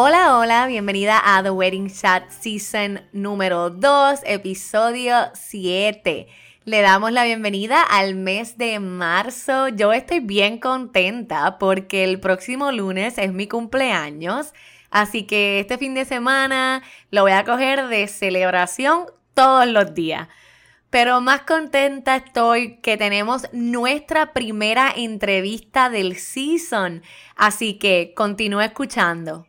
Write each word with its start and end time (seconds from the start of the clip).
Hola, 0.00 0.38
hola, 0.38 0.68
bienvenida 0.68 1.20
a 1.24 1.42
The 1.42 1.50
Wedding 1.50 1.90
Chat 1.90 2.30
Season 2.30 3.00
número 3.10 3.68
2, 3.68 4.20
episodio 4.26 5.16
7. 5.34 6.28
Le 6.64 6.80
damos 6.82 7.10
la 7.10 7.24
bienvenida 7.24 7.82
al 7.82 8.14
mes 8.14 8.56
de 8.56 8.78
marzo. 8.78 9.66
Yo 9.66 9.92
estoy 9.92 10.20
bien 10.20 10.58
contenta 10.60 11.58
porque 11.58 12.04
el 12.04 12.20
próximo 12.20 12.70
lunes 12.70 13.18
es 13.18 13.32
mi 13.32 13.48
cumpleaños. 13.48 14.52
Así 14.92 15.24
que 15.24 15.58
este 15.58 15.78
fin 15.78 15.94
de 15.94 16.04
semana 16.04 16.84
lo 17.10 17.22
voy 17.22 17.32
a 17.32 17.42
coger 17.42 17.88
de 17.88 18.06
celebración 18.06 19.06
todos 19.34 19.66
los 19.66 19.94
días. 19.94 20.28
Pero 20.90 21.20
más 21.20 21.40
contenta 21.40 22.14
estoy 22.14 22.76
que 22.82 22.96
tenemos 22.96 23.48
nuestra 23.52 24.32
primera 24.32 24.92
entrevista 24.94 25.90
del 25.90 26.16
season. 26.18 27.02
Así 27.34 27.80
que 27.80 28.12
continúe 28.14 28.60
escuchando. 28.60 29.47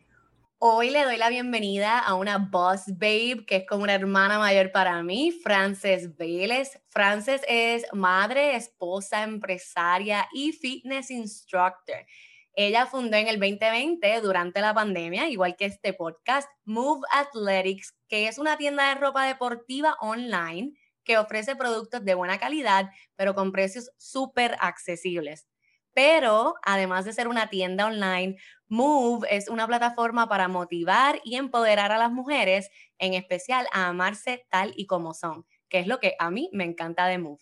Hoy 0.61 0.89
le 0.89 1.05
doy 1.05 1.15
la 1.15 1.29
bienvenida 1.29 1.99
a 1.99 2.15
una 2.15 2.37
boss 2.37 2.81
babe 2.87 3.45
que 3.47 3.55
es 3.55 3.65
como 3.65 3.83
una 3.83 3.93
hermana 3.93 4.39
mayor 4.39 4.73
para 4.73 5.01
mí, 5.03 5.31
Frances 5.31 6.17
Vélez. 6.17 6.81
Frances 6.89 7.41
es 7.47 7.85
madre, 7.93 8.57
esposa, 8.57 9.23
empresaria 9.23 10.27
y 10.33 10.51
fitness 10.51 11.11
instructor. 11.11 12.05
Ella 12.51 12.85
fundó 12.87 13.15
en 13.15 13.29
el 13.29 13.39
2020, 13.39 14.19
durante 14.19 14.59
la 14.59 14.73
pandemia, 14.73 15.29
igual 15.29 15.55
que 15.55 15.63
este 15.63 15.93
podcast, 15.93 16.49
Move 16.65 17.07
Athletics, 17.13 17.95
que 18.09 18.27
es 18.27 18.37
una 18.37 18.57
tienda 18.57 18.89
de 18.89 18.99
ropa 18.99 19.23
deportiva 19.27 19.95
online 20.01 20.73
que 21.05 21.17
ofrece 21.17 21.55
productos 21.55 22.03
de 22.03 22.15
buena 22.15 22.37
calidad, 22.37 22.89
pero 23.15 23.33
con 23.33 23.53
precios 23.53 23.91
súper 23.97 24.57
accesibles. 24.59 25.47
Pero 25.93 26.55
además 26.63 27.05
de 27.05 27.13
ser 27.13 27.29
una 27.29 27.49
tienda 27.49 27.85
online, 27.85 28.35
Move 28.69 29.27
es 29.31 29.49
una 29.49 29.67
plataforma 29.67 30.29
para 30.29 30.47
motivar 30.47 31.19
y 31.23 31.35
empoderar 31.35 31.91
a 31.91 31.97
las 31.97 32.11
mujeres, 32.11 32.69
en 32.99 33.13
especial 33.15 33.67
a 33.73 33.87
amarse 33.87 34.45
tal 34.49 34.73
y 34.75 34.85
como 34.85 35.13
son, 35.13 35.45
que 35.69 35.79
es 35.79 35.87
lo 35.87 35.99
que 35.99 36.15
a 36.19 36.31
mí 36.31 36.49
me 36.53 36.63
encanta 36.65 37.07
de 37.07 37.17
Move. 37.17 37.41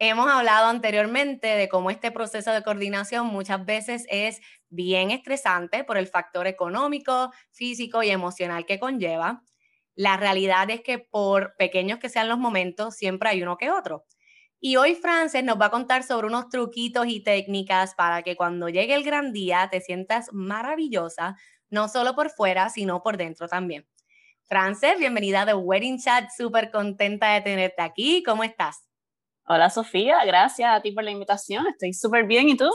Hemos 0.00 0.30
hablado 0.30 0.66
anteriormente 0.66 1.48
de 1.48 1.68
cómo 1.68 1.90
este 1.90 2.12
proceso 2.12 2.52
de 2.52 2.62
coordinación 2.62 3.26
muchas 3.26 3.64
veces 3.64 4.06
es 4.10 4.40
bien 4.68 5.10
estresante 5.10 5.82
por 5.84 5.98
el 5.98 6.06
factor 6.06 6.46
económico, 6.46 7.32
físico 7.50 8.02
y 8.04 8.10
emocional 8.10 8.64
que 8.64 8.78
conlleva. 8.78 9.42
La 9.96 10.16
realidad 10.16 10.70
es 10.70 10.82
que 10.82 10.98
por 11.00 11.56
pequeños 11.56 11.98
que 11.98 12.08
sean 12.08 12.28
los 12.28 12.38
momentos, 12.38 12.94
siempre 12.94 13.30
hay 13.30 13.42
uno 13.42 13.56
que 13.58 13.70
otro. 13.72 14.04
Y 14.60 14.74
hoy 14.74 14.96
Frances 14.96 15.44
nos 15.44 15.60
va 15.60 15.66
a 15.66 15.70
contar 15.70 16.02
sobre 16.02 16.26
unos 16.26 16.48
truquitos 16.48 17.06
y 17.06 17.20
técnicas 17.22 17.94
para 17.94 18.22
que 18.22 18.34
cuando 18.34 18.68
llegue 18.68 18.94
el 18.94 19.04
gran 19.04 19.32
día 19.32 19.68
te 19.70 19.80
sientas 19.80 20.30
maravillosa, 20.32 21.36
no 21.70 21.88
solo 21.88 22.16
por 22.16 22.30
fuera, 22.30 22.68
sino 22.68 23.00
por 23.00 23.16
dentro 23.16 23.46
también. 23.46 23.86
Frances, 24.42 24.98
bienvenida 24.98 25.42
a 25.42 25.46
The 25.46 25.54
Wedding 25.54 26.00
Chat, 26.00 26.30
súper 26.36 26.72
contenta 26.72 27.34
de 27.34 27.42
tenerte 27.42 27.82
aquí. 27.82 28.24
¿Cómo 28.24 28.42
estás? 28.42 28.88
Hola 29.44 29.70
Sofía, 29.70 30.24
gracias 30.24 30.68
a 30.74 30.82
ti 30.82 30.90
por 30.90 31.04
la 31.04 31.12
invitación. 31.12 31.68
Estoy 31.68 31.92
súper 31.92 32.26
bien, 32.26 32.48
¿y 32.48 32.56
tú? 32.56 32.68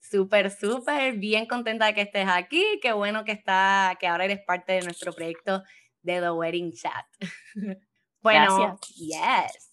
Súper, 0.00 0.50
súper 0.50 1.18
bien 1.18 1.46
contenta 1.46 1.86
de 1.86 1.94
que 1.94 2.00
estés 2.02 2.26
aquí. 2.28 2.64
Qué 2.82 2.92
bueno 2.92 3.22
que, 3.24 3.32
está, 3.32 3.96
que 4.00 4.08
ahora 4.08 4.24
eres 4.24 4.40
parte 4.44 4.72
de 4.72 4.82
nuestro 4.82 5.12
proyecto 5.12 5.62
de 6.02 6.20
The 6.20 6.30
Wedding 6.32 6.72
Chat. 6.72 7.06
bueno, 8.22 8.76
yes. 8.96 9.67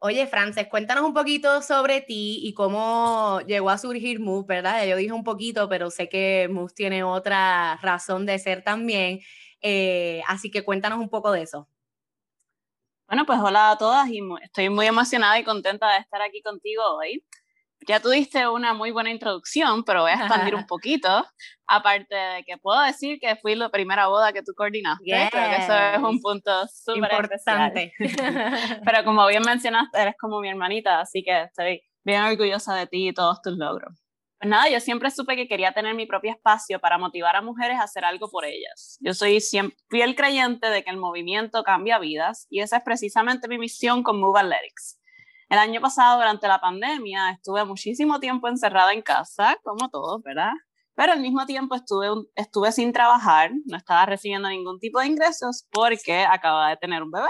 Oye, 0.00 0.28
Frances, 0.28 0.68
cuéntanos 0.68 1.04
un 1.04 1.12
poquito 1.12 1.60
sobre 1.60 2.00
ti 2.00 2.38
y 2.42 2.54
cómo 2.54 3.40
llegó 3.48 3.68
a 3.70 3.78
surgir 3.78 4.20
Move, 4.20 4.44
¿verdad? 4.46 4.86
Yo 4.86 4.96
dije 4.96 5.12
un 5.12 5.24
poquito, 5.24 5.68
pero 5.68 5.90
sé 5.90 6.08
que 6.08 6.46
Move 6.50 6.72
tiene 6.72 7.02
otra 7.02 7.76
razón 7.82 8.24
de 8.24 8.38
ser 8.38 8.62
también. 8.62 9.18
Eh, 9.60 10.22
así 10.28 10.50
que 10.52 10.62
cuéntanos 10.64 11.00
un 11.00 11.08
poco 11.08 11.32
de 11.32 11.42
eso. 11.42 11.68
Bueno, 13.08 13.24
pues 13.26 13.38
hola 13.40 13.70
a 13.70 13.78
todas 13.78 14.08
y 14.10 14.20
estoy 14.42 14.68
muy 14.68 14.86
emocionada 14.86 15.38
y 15.38 15.44
contenta 15.44 15.90
de 15.92 15.98
estar 15.98 16.20
aquí 16.22 16.42
contigo 16.42 16.82
hoy 16.96 17.24
ya 17.88 18.00
tuviste 18.00 18.46
una 18.46 18.74
muy 18.74 18.90
buena 18.90 19.10
introducción, 19.10 19.82
pero 19.82 20.02
voy 20.02 20.10
a 20.10 20.14
expandir 20.14 20.54
un 20.54 20.66
poquito. 20.66 21.26
Aparte 21.66 22.14
de 22.14 22.44
que 22.44 22.58
puedo 22.58 22.80
decir 22.82 23.18
que 23.18 23.36
fui 23.36 23.54
la 23.54 23.70
primera 23.70 24.06
boda 24.08 24.32
que 24.32 24.42
tú 24.42 24.52
coordinaste, 24.54 25.04
creo 25.04 25.50
que 25.50 25.56
eso 25.56 25.74
es 25.74 25.98
un 25.98 26.20
punto 26.20 26.50
súper 26.68 27.10
importante. 27.12 27.92
pero 28.84 29.04
como 29.04 29.26
bien 29.26 29.42
mencionaste, 29.42 30.00
eres 30.00 30.14
como 30.18 30.40
mi 30.40 30.48
hermanita, 30.48 31.00
así 31.00 31.22
que 31.22 31.42
estoy 31.42 31.82
bien 32.04 32.22
orgullosa 32.22 32.74
de 32.74 32.86
ti 32.86 33.08
y 33.08 33.12
todos 33.12 33.40
tus 33.42 33.56
logros. 33.56 33.94
Pues 34.38 34.48
nada, 34.50 34.68
yo 34.70 34.80
siempre 34.80 35.10
supe 35.10 35.34
que 35.34 35.48
quería 35.48 35.72
tener 35.72 35.94
mi 35.94 36.06
propio 36.06 36.30
espacio 36.30 36.78
para 36.78 36.96
motivar 36.96 37.36
a 37.36 37.42
mujeres 37.42 37.78
a 37.78 37.84
hacer 37.84 38.04
algo 38.04 38.30
por 38.30 38.44
ellas. 38.44 38.96
Yo 39.00 39.12
soy 39.12 39.40
fiel 39.40 40.14
creyente 40.14 40.70
de 40.70 40.84
que 40.84 40.90
el 40.90 40.96
movimiento 40.96 41.64
cambia 41.64 41.98
vidas 41.98 42.46
y 42.48 42.60
esa 42.60 42.76
es 42.76 42.82
precisamente 42.84 43.48
mi 43.48 43.58
misión 43.58 44.02
con 44.02 44.20
Move 44.20 44.40
Athletics 44.40 44.97
el 45.48 45.58
año 45.58 45.80
pasado, 45.80 46.18
durante 46.18 46.46
la 46.46 46.60
pandemia, 46.60 47.30
estuve 47.30 47.64
muchísimo 47.64 48.20
tiempo 48.20 48.48
encerrada 48.48 48.92
en 48.92 49.02
casa, 49.02 49.56
como 49.62 49.88
todos, 49.88 50.22
¿verdad? 50.22 50.52
Pero 50.94 51.12
al 51.12 51.20
mismo 51.20 51.46
tiempo 51.46 51.74
estuve, 51.74 52.08
estuve 52.34 52.70
sin 52.72 52.92
trabajar, 52.92 53.52
no 53.66 53.76
estaba 53.76 54.04
recibiendo 54.04 54.48
ningún 54.48 54.78
tipo 54.78 55.00
de 55.00 55.06
ingresos 55.06 55.66
porque 55.70 56.24
acababa 56.24 56.70
de 56.70 56.76
tener 56.76 57.02
un 57.02 57.10
bebé. 57.10 57.28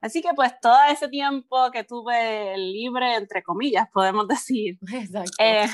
Así 0.00 0.22
que 0.22 0.30
pues 0.34 0.52
todo 0.60 0.78
ese 0.90 1.08
tiempo 1.08 1.70
que 1.72 1.84
tuve 1.84 2.56
libre, 2.56 3.16
entre 3.16 3.42
comillas, 3.42 3.86
podemos 3.92 4.26
decir, 4.28 4.78
eh, 5.38 5.68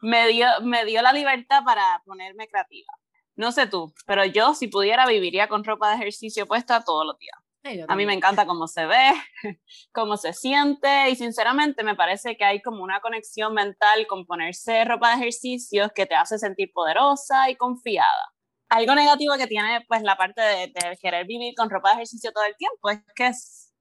me, 0.00 0.28
dio, 0.28 0.46
me 0.62 0.84
dio 0.84 1.02
la 1.02 1.12
libertad 1.12 1.64
para 1.64 2.02
ponerme 2.06 2.48
creativa. 2.48 2.92
No 3.34 3.52
sé 3.52 3.66
tú, 3.66 3.92
pero 4.06 4.24
yo 4.24 4.54
si 4.54 4.68
pudiera 4.68 5.06
viviría 5.06 5.48
con 5.48 5.64
ropa 5.64 5.90
de 5.90 5.96
ejercicio 5.96 6.46
puesta 6.46 6.82
todos 6.84 7.04
los 7.06 7.18
días 7.18 7.38
a 7.88 7.96
mí 7.96 8.06
me 8.06 8.14
encanta 8.14 8.46
cómo 8.46 8.66
se 8.66 8.86
ve, 8.86 9.10
cómo 9.92 10.16
se 10.16 10.32
siente 10.32 11.10
y 11.10 11.16
sinceramente 11.16 11.82
me 11.82 11.94
parece 11.94 12.36
que 12.36 12.44
hay 12.44 12.62
como 12.62 12.82
una 12.82 13.00
conexión 13.00 13.54
mental 13.54 14.06
con 14.06 14.26
ponerse 14.26 14.84
ropa 14.84 15.10
de 15.10 15.16
ejercicios 15.16 15.90
que 15.94 16.06
te 16.06 16.14
hace 16.14 16.38
sentir 16.38 16.70
poderosa 16.72 17.50
y 17.50 17.56
confiada. 17.56 18.32
Algo 18.68 18.94
negativo 18.94 19.34
que 19.36 19.46
tiene 19.46 19.84
pues 19.88 20.02
la 20.02 20.16
parte 20.16 20.40
de, 20.40 20.72
querer 21.00 21.26
vivir 21.26 21.54
con 21.56 21.70
ropa 21.70 21.90
de 21.90 21.94
ejercicio 21.96 22.32
todo 22.32 22.44
el 22.44 22.56
tiempo 22.56 22.90
es 22.90 23.00
que 23.14 23.30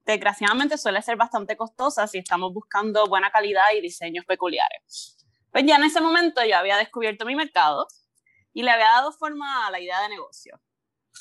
desgraciadamente 0.06 0.78
suele 0.78 1.02
ser 1.02 1.18
bastante 1.18 1.58
costosa 1.58 2.08
si 2.08 2.18
estamos 2.18 2.54
buscando 2.54 3.06
buena 3.08 3.30
calidad 3.32 3.66
y 3.78 3.82
diseños 3.82 4.26
peculiares. 4.26 5.18
Pues 5.52 5.66
ya 5.66 5.76
en 5.76 5.84
ese 5.84 6.02
momento 6.02 6.44
yo 6.46 6.58
había 6.58 6.78
descubierto 6.78 7.26
mi 7.26 7.36
mercado 7.36 7.88
y 8.54 8.64
le 8.64 8.72
había 8.72 8.88
dado 8.88 9.12
forma 9.12 9.68
a 9.68 9.72
la 9.72 9.80
idea 9.80 10.02
de 10.02 10.10
negocio 10.10 10.60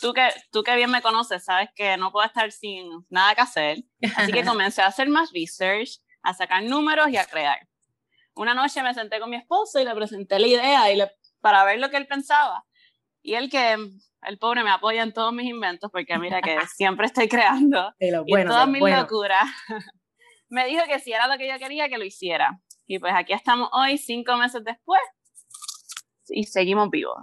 tú 0.01 0.13
que, 0.13 0.29
tú 0.51 0.63
que 0.63 0.77
bien 0.77 0.91
me 0.91 1.03
conoces, 1.03 1.45
sabes 1.45 1.69
que 1.75 1.97
no 1.97 2.13
puedo 2.13 2.27
estar 2.27 2.51
sin 2.53 2.89
nada 3.09 3.35
que 3.35 3.41
hacer. 3.41 3.79
Así 4.17 4.33
que 4.33 4.45
comencé 4.45 4.83
a 4.83 4.87
hacer 4.87 5.09
más 5.09 5.33
research, 5.33 6.01
a 6.23 6.35
sacar 6.35 6.63
números 6.63 7.09
y 7.09 7.17
a 7.17 7.25
crear. 7.25 7.67
Una 8.35 8.55
noche 8.55 8.83
me 8.83 8.93
senté 8.95 9.19
con 9.19 9.31
mi 9.31 9.37
esposo 9.37 9.81
y 9.81 9.85
le 9.85 9.95
presenté 9.95 10.39
la 10.39 10.47
idea 10.47 10.93
y 10.93 10.97
le, 10.97 11.11
para 11.41 11.65
ver 11.65 11.79
lo 11.79 11.91
que 11.91 11.97
él 11.97 12.07
pensaba. 12.07 12.65
Y 13.23 13.35
él 13.35 13.51
que, 13.51 13.77
el 14.23 14.39
pobre, 14.39 14.63
me 14.63 14.71
apoya 14.71 15.03
en 15.03 15.13
todos 15.13 15.33
mis 15.33 15.47
inventos 15.47 15.91
porque 15.91 16.19
mira 16.19 16.43
que 16.43 16.59
siempre 16.77 17.07
estoy 17.07 17.29
creando. 17.29 17.93
y 17.99 18.09
en 18.09 18.47
todas 18.47 18.69
mis 18.69 18.83
locuras. 18.83 19.49
me 20.49 20.67
dijo 20.67 20.85
que 20.87 20.99
si 20.99 21.13
era 21.13 21.27
lo 21.27 21.39
que 21.39 21.49
yo 21.49 21.59
quería, 21.59 21.89
que 21.89 21.99
lo 21.99 22.05
hiciera. 22.05 22.61
Y 22.87 22.99
pues 22.99 23.15
aquí 23.17 23.33
estamos 23.33 23.69
hoy, 23.73 23.99
cinco 23.99 24.37
meses 24.37 24.63
después, 24.63 25.01
y 26.29 26.45
seguimos 26.45 26.91
vivos. 26.91 27.17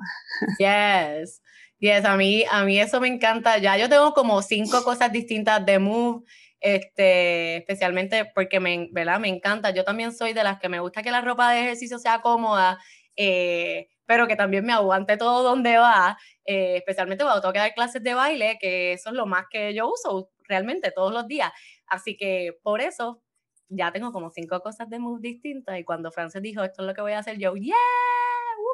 Yes. 0.57 1.41
Yes, 1.83 2.05
a 2.05 2.15
mí, 2.15 2.45
a 2.49 2.63
mí 2.63 2.79
eso 2.79 3.01
me 3.01 3.09
encanta. 3.09 3.57
Ya 3.57 3.75
yo 3.77 3.89
tengo 3.89 4.13
como 4.13 4.41
cinco 4.41 4.85
cosas 4.85 5.11
distintas 5.11 5.65
de 5.65 5.79
Move, 5.79 6.23
este, 6.61 7.57
especialmente 7.57 8.23
porque 8.33 8.61
me, 8.61 8.87
¿verdad? 8.93 9.19
me 9.19 9.27
encanta. 9.27 9.71
Yo 9.71 9.83
también 9.83 10.13
soy 10.13 10.31
de 10.31 10.45
las 10.45 10.59
que 10.61 10.69
me 10.69 10.79
gusta 10.79 11.03
que 11.03 11.11
la 11.11 11.19
ropa 11.19 11.51
de 11.51 11.59
ejercicio 11.59 11.99
sea 11.99 12.21
cómoda, 12.21 12.79
eh, 13.17 13.89
pero 14.05 14.27
que 14.27 14.37
también 14.37 14.63
me 14.65 14.71
aguante 14.71 15.17
todo 15.17 15.43
donde 15.43 15.75
va, 15.77 16.17
eh, 16.45 16.77
especialmente 16.77 17.25
cuando 17.25 17.41
tengo 17.41 17.51
que 17.51 17.59
dar 17.59 17.73
clases 17.73 18.01
de 18.01 18.13
baile, 18.13 18.57
que 18.61 18.93
eso 18.93 19.09
es 19.09 19.15
lo 19.15 19.25
más 19.25 19.43
que 19.51 19.73
yo 19.73 19.89
uso 19.91 20.29
realmente 20.47 20.89
todos 20.91 21.11
los 21.11 21.27
días. 21.27 21.51
Así 21.87 22.15
que 22.15 22.53
por 22.63 22.79
eso 22.79 23.21
ya 23.67 23.91
tengo 23.91 24.13
como 24.13 24.29
cinco 24.29 24.61
cosas 24.61 24.89
de 24.89 24.99
Move 24.99 25.19
distintas 25.21 25.77
y 25.77 25.83
cuando 25.83 26.13
Frances 26.13 26.41
dijo 26.41 26.63
esto 26.63 26.81
es 26.83 26.87
lo 26.87 26.93
que 26.93 27.01
voy 27.01 27.11
a 27.11 27.19
hacer, 27.19 27.37
yo, 27.39 27.55
yeah 27.55 27.75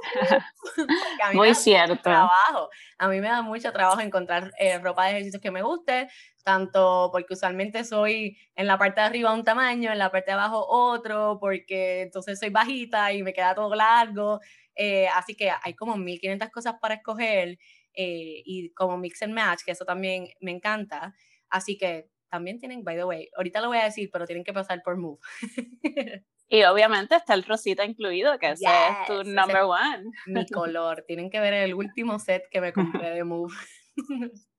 Muy 1.34 1.54
cierto. 1.56 2.02
Trabajo. 2.02 2.70
A 2.98 3.08
mí 3.08 3.20
me 3.20 3.28
da 3.28 3.42
mucho 3.42 3.72
trabajo 3.72 4.02
encontrar 4.02 4.52
eh, 4.60 4.80
ropa 4.80 5.06
de 5.06 5.12
ejercicios 5.12 5.42
que 5.42 5.52
me 5.52 5.62
guste, 5.62 6.10
tanto 6.44 7.10
porque 7.12 7.34
usualmente 7.34 7.84
soy 7.84 8.38
en 8.56 8.68
la 8.68 8.78
parte 8.78 9.02
de 9.02 9.08
arriba 9.08 9.34
un 9.34 9.44
tamaño, 9.44 9.92
en 9.92 10.00
la 10.00 10.12
parte 10.12 10.32
de 10.32 10.36
abajo 10.36 10.66
otro, 10.68 11.38
porque 11.40 12.02
entonces 12.02 12.40
soy 12.40 12.50
bajita 12.50 13.14
y 13.14 13.24
me 13.24 13.34
queda 13.34 13.56
todo 13.56 13.74
largo. 13.76 14.40
Eh, 14.76 15.08
así 15.10 15.36
que 15.36 15.52
hay 15.62 15.74
como 15.76 15.98
1500 15.98 16.50
cosas 16.50 16.76
para 16.82 16.96
escoger 16.96 17.58
eh, 17.94 18.42
y 18.46 18.72
como 18.74 18.98
mix 18.98 19.22
and 19.24 19.34
match, 19.34 19.62
que 19.66 19.72
eso 19.72 19.86
también 19.86 20.28
me 20.40 20.52
encanta. 20.52 21.14
Así 21.50 21.78
que 21.78 22.10
también 22.30 22.60
tienen, 22.60 22.84
by 22.84 22.96
the 22.96 23.04
way, 23.06 23.30
ahorita 23.36 23.62
lo 23.62 23.68
voy 23.68 23.78
a 23.80 23.86
decir, 23.86 24.10
pero 24.12 24.26
tienen 24.26 24.44
que 24.44 24.54
pasar 24.54 24.82
por 24.84 24.98
Move. 24.98 25.20
Y 26.50 26.64
obviamente 26.64 27.16
está 27.16 27.36
el 27.36 27.44
rosita 27.44 27.86
incluido, 27.86 28.40
que 28.40 28.50
ese 28.50 28.66
es 28.66 29.08
tu 29.08 29.24
number 29.24 29.62
one. 29.64 30.12
Mi 30.26 30.46
color. 30.50 31.04
Tienen 31.08 31.30
que 31.30 31.40
ver 31.40 31.54
el 31.54 31.76
último 31.76 32.18
set 32.18 32.44
que 32.50 32.60
me 32.60 32.74
compré 32.74 33.12
de 33.12 33.24
Move. 33.24 33.54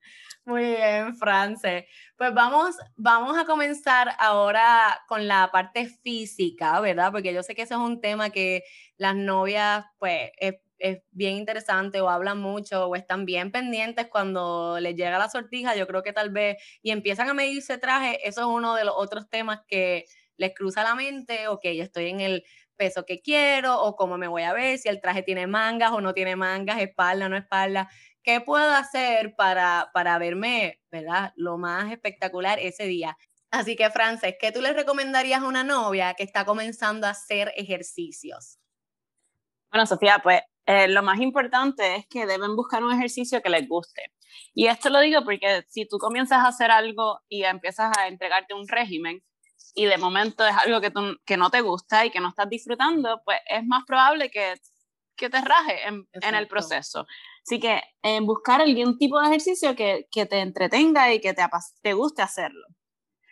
Muy 0.47 0.63
bien, 0.63 1.17
France. 1.17 1.87
Pues 2.17 2.33
vamos, 2.33 2.77
vamos 2.97 3.37
a 3.37 3.45
comenzar 3.45 4.15
ahora 4.19 5.01
con 5.07 5.27
la 5.27 5.51
parte 5.53 5.87
física, 5.87 6.81
¿verdad? 6.81 7.13
Porque 7.13 7.35
yo 7.35 7.43
sé 7.43 7.55
que 7.55 7.63
ese 7.63 7.75
es 7.75 7.81
un 7.81 8.01
tema 8.01 8.31
que 8.31 8.63
las 8.97 9.17
novias, 9.17 9.85
pues, 9.99 10.31
es, 10.39 10.55
es 10.79 11.03
bien 11.11 11.37
interesante 11.37 12.01
o 12.01 12.09
hablan 12.09 12.39
mucho 12.39 12.87
o 12.87 12.97
están 12.97 13.27
bien 13.27 13.53
pendientes 13.53 14.07
cuando 14.07 14.79
les 14.81 14.95
llega 14.95 15.19
la 15.19 15.29
sortija. 15.29 15.77
Yo 15.77 15.87
creo 15.87 16.03
que 16.03 16.13
tal 16.13 16.31
vez, 16.31 16.57
y 16.83 16.93
empiezan 16.93 17.29
a 17.29 17.35
medirse 17.35 17.79
traje, 17.79 18.27
eso 18.27 18.41
es 18.41 18.47
uno 18.47 18.75
de 18.75 18.85
los 18.85 18.95
otros 18.97 19.29
temas 19.29 19.61
que 19.69 20.07
les 20.41 20.55
cruza 20.55 20.83
la 20.83 20.95
mente, 20.95 21.49
ok, 21.49 21.63
yo 21.77 21.85
estoy 21.85 22.09
en 22.09 22.21
el 22.21 22.45
peso 22.77 23.05
que 23.05 23.21
quiero 23.21 23.81
o 23.83 23.95
cómo 23.95 24.17
me 24.17 24.27
voy 24.27 24.43
a 24.43 24.55
ver, 24.55 24.79
si 24.79 24.89
el 24.89 25.01
traje 25.01 25.23
tiene 25.23 25.47
mangas 25.47 25.93
o 25.93 26.01
no 26.01 26.15
tiene 26.15 26.35
mangas, 26.35 26.81
espalda 26.81 27.27
o 27.27 27.29
no 27.29 27.37
espalda. 27.37 27.91
¿Qué 28.23 28.41
puedo 28.41 28.71
hacer 28.71 29.35
para, 29.37 29.91
para 29.93 30.19
verme, 30.19 30.81
verdad, 30.91 31.33
lo 31.37 31.59
más 31.59 31.93
espectacular 31.93 32.59
ese 32.59 32.85
día? 32.85 33.17
Así 33.51 33.77
que, 33.77 33.91
Frances, 33.91 34.37
¿qué 34.41 34.51
tú 34.51 34.63
le 34.63 34.73
recomendarías 34.73 35.43
a 35.43 35.47
una 35.47 35.63
novia 35.63 36.15
que 36.15 36.23
está 36.23 36.47
comenzando 36.47 37.07
a 37.07 37.11
hacer 37.11 37.53
ejercicios? 37.57 38.59
Bueno, 39.71 39.87
Sofía, 39.87 40.21
pues 40.23 40.41
eh, 40.67 40.89
lo 40.89 41.03
más 41.03 41.21
importante 41.21 41.97
es 41.97 42.07
que 42.07 42.27
deben 42.27 42.57
buscar 42.57 42.83
un 42.83 42.93
ejercicio 42.93 43.43
que 43.43 43.51
les 43.51 43.69
guste. 43.69 44.03
Y 44.55 44.69
esto 44.69 44.89
lo 44.89 45.01
digo 45.01 45.23
porque 45.25 45.65
si 45.69 45.87
tú 45.87 45.99
comienzas 45.99 46.39
a 46.39 46.49
hacer 46.49 46.71
algo 46.71 47.21
y 47.29 47.45
empiezas 47.45 47.93
a 47.99 48.09
entregarte 48.09 48.55
un 48.55 48.69
régimen, 48.69 49.23
y 49.75 49.87
de 49.87 49.99
momento 49.99 50.47
es 50.47 50.57
algo 50.57 50.81
que, 50.81 50.91
tú, 50.91 51.17
que 51.25 51.37
no 51.37 51.51
te 51.51 51.61
gusta 51.61 52.05
y 52.05 52.11
que 52.11 52.21
no 52.21 52.29
estás 52.29 52.49
disfrutando, 52.49 53.23
pues 53.25 53.39
es 53.47 53.65
más 53.65 53.85
probable 53.85 54.31
que, 54.31 54.55
que 55.17 55.31
te 55.31 55.41
raje 55.41 55.87
en, 55.87 56.09
en, 56.13 56.35
el 56.35 56.49
proceso. 56.49 57.07
Así 57.47 57.61
que 57.61 57.83
en 58.03 58.27
buscar 58.27 58.61
algún 58.61 58.99
tipo 58.99 59.21
de 59.21 59.29
ejercicio 59.29 59.77
que, 59.77 60.09
que 60.11 60.27
te 60.27 60.41
entretenga 60.41 61.13
y 61.13 61.21
que 61.21 61.35
te, 61.35 61.43
te 61.83 61.93
guste 61.93 62.23
hacerlo. 62.23 62.67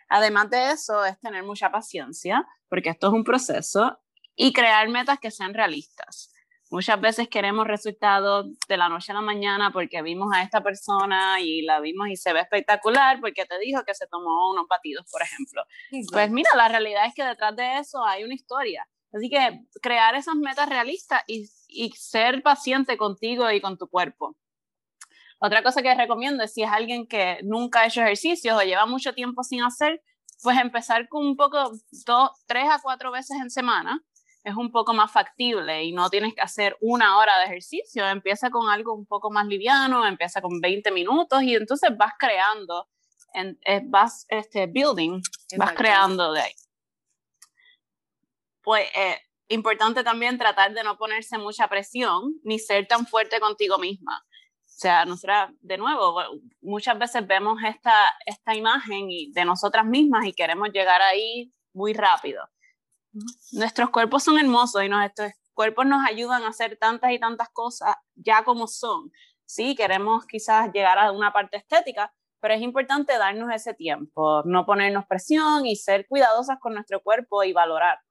Además 0.07 0.49
de 0.49 0.71
eso, 0.71 1.05
es 1.05 1.19
tener 1.19 1.43
mucha 1.43 1.71
paciencia, 1.71 2.47
porque 2.67 2.89
esto 2.89 3.07
es 3.07 3.13
un 3.13 3.23
proceso, 3.23 3.99
y 4.35 4.53
crear 4.53 4.87
metas 4.89 5.19
que 5.19 5.31
sean 5.31 5.53
realistas. 5.53 6.33
Muchas 6.71 7.01
veces 7.01 7.27
queremos 7.29 7.65
resultados 7.65 8.45
de 8.67 8.77
la 8.77 8.89
noche 8.89 9.11
a 9.11 9.15
la 9.15 9.21
mañana 9.21 9.71
porque 9.71 10.03
vimos 10.03 10.29
a 10.35 10.43
esta 10.43 10.61
persona 10.61 11.41
y 11.41 11.63
la 11.63 11.79
vimos 11.79 12.09
y 12.09 12.15
se 12.15 12.31
ve 12.31 12.41
espectacular 12.41 13.19
porque 13.19 13.45
te 13.45 13.57
dijo 13.57 13.83
que 13.83 13.95
se 13.95 14.05
tomó 14.05 14.51
unos 14.51 14.67
batidos, 14.67 15.09
por 15.11 15.21
ejemplo. 15.23 15.63
Pues 16.11 16.29
mira, 16.29 16.49
la 16.55 16.67
realidad 16.67 17.07
es 17.07 17.15
que 17.15 17.23
detrás 17.23 17.55
de 17.55 17.79
eso 17.79 18.05
hay 18.05 18.23
una 18.23 18.35
historia. 18.35 18.87
Así 19.11 19.29
que 19.31 19.61
crear 19.81 20.13
esas 20.13 20.35
metas 20.35 20.69
realistas 20.69 21.23
y, 21.25 21.49
y 21.67 21.89
ser 21.93 22.43
paciente 22.43 22.97
contigo 22.97 23.49
y 23.49 23.61
con 23.61 23.75
tu 23.77 23.89
cuerpo. 23.89 24.37
Otra 25.39 25.63
cosa 25.63 25.81
que 25.81 25.95
recomiendo 25.95 26.43
es 26.43 26.53
si 26.53 26.61
es 26.61 26.71
alguien 26.71 27.07
que 27.07 27.39
nunca 27.43 27.81
ha 27.81 27.87
hecho 27.87 28.01
ejercicios 28.01 28.55
o 28.55 28.61
lleva 28.61 28.85
mucho 28.85 29.13
tiempo 29.13 29.41
sin 29.43 29.63
hacer, 29.63 30.03
pues 30.43 30.59
empezar 30.59 31.07
con 31.09 31.25
un 31.25 31.35
poco, 31.35 31.71
dos, 32.05 32.29
tres 32.45 32.65
a 32.69 32.79
cuatro 32.79 33.11
veces 33.11 33.37
en 33.41 33.49
semana 33.49 34.03
es 34.49 34.55
un 34.55 34.71
poco 34.71 34.93
más 34.93 35.11
factible 35.11 35.83
y 35.83 35.91
no 35.91 36.09
tienes 36.09 36.33
que 36.33 36.41
hacer 36.41 36.77
una 36.81 37.17
hora 37.17 37.37
de 37.39 37.45
ejercicio, 37.45 38.07
empieza 38.07 38.49
con 38.49 38.69
algo 38.69 38.93
un 38.93 39.05
poco 39.05 39.31
más 39.31 39.47
liviano, 39.47 40.05
empieza 40.05 40.41
con 40.41 40.59
20 40.59 40.91
minutos 40.91 41.41
y 41.43 41.55
entonces 41.55 41.95
vas 41.97 42.13
creando, 42.17 42.87
en, 43.33 43.59
eh, 43.65 43.81
vas 43.85 44.25
este, 44.29 44.67
building, 44.67 45.21
vas 45.57 45.73
creando 45.73 46.33
de 46.33 46.41
ahí. 46.41 46.53
Pues 48.61 48.87
eh, 48.95 49.17
importante 49.47 50.03
también 50.03 50.37
tratar 50.37 50.73
de 50.73 50.83
no 50.83 50.97
ponerse 50.97 51.37
mucha 51.37 51.67
presión 51.67 52.33
ni 52.43 52.59
ser 52.59 52.87
tan 52.87 53.07
fuerte 53.07 53.39
contigo 53.39 53.77
misma. 53.77 54.25
O 54.65 54.81
sea, 54.81 55.05
nosotras, 55.05 55.51
de 55.61 55.77
nuevo, 55.77 56.21
muchas 56.61 56.97
veces 56.97 57.25
vemos 57.27 57.59
esta, 57.63 58.13
esta 58.25 58.55
imagen 58.55 59.09
de 59.31 59.45
nosotras 59.45 59.85
mismas 59.85 60.25
y 60.25 60.33
queremos 60.33 60.69
llegar 60.71 61.01
ahí 61.01 61.51
muy 61.73 61.93
rápido 61.93 62.47
Nuestros 63.51 63.89
cuerpos 63.89 64.23
son 64.23 64.37
hermosos 64.37 64.83
y 64.83 64.89
nuestros 64.89 65.31
cuerpos 65.53 65.85
nos 65.85 66.05
ayudan 66.07 66.43
a 66.43 66.49
hacer 66.49 66.77
tantas 66.77 67.11
y 67.11 67.19
tantas 67.19 67.49
cosas 67.49 67.95
ya 68.15 68.43
como 68.43 68.67
son. 68.67 69.11
Sí, 69.45 69.75
queremos 69.75 70.25
quizás 70.25 70.71
llegar 70.71 70.99
a 70.99 71.11
una 71.11 71.33
parte 71.33 71.57
estética, 71.57 72.13
pero 72.39 72.53
es 72.53 72.61
importante 72.61 73.17
darnos 73.17 73.53
ese 73.53 73.73
tiempo, 73.73 74.43
no 74.45 74.65
ponernos 74.65 75.05
presión 75.07 75.65
y 75.65 75.75
ser 75.75 76.07
cuidadosas 76.07 76.59
con 76.59 76.73
nuestro 76.73 77.01
cuerpo 77.01 77.43
y 77.43 77.51
valorarlo. 77.51 78.07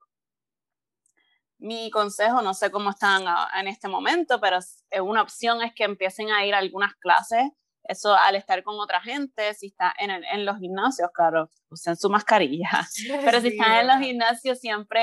Mi 1.57 1.89
consejo, 1.91 2.41
no 2.41 2.53
sé 2.53 2.71
cómo 2.71 2.91
están 2.91 3.23
en 3.59 3.67
este 3.67 3.87
momento, 3.87 4.39
pero 4.39 4.59
una 5.01 5.21
opción 5.21 5.61
es 5.61 5.73
que 5.73 5.83
empiecen 5.83 6.31
a 6.31 6.45
ir 6.45 6.53
a 6.53 6.59
algunas 6.59 6.95
clases 6.95 7.49
eso 7.89 8.13
al 8.13 8.35
estar 8.35 8.61
con 8.63 8.79
otra 8.79 9.01
gente, 9.01 9.51
si 9.55 9.67
está 9.67 9.91
en, 9.97 10.11
en 10.11 10.45
los 10.45 10.59
gimnasios, 10.59 11.09
claro, 11.11 11.49
usen 11.69 11.95
su 11.95 12.07
mascarilla, 12.07 12.87
pero 13.25 13.41
si 13.41 13.47
están 13.49 13.79
en 13.79 13.87
los 13.87 13.97
gimnasios 13.97 14.59
siempre 14.59 15.01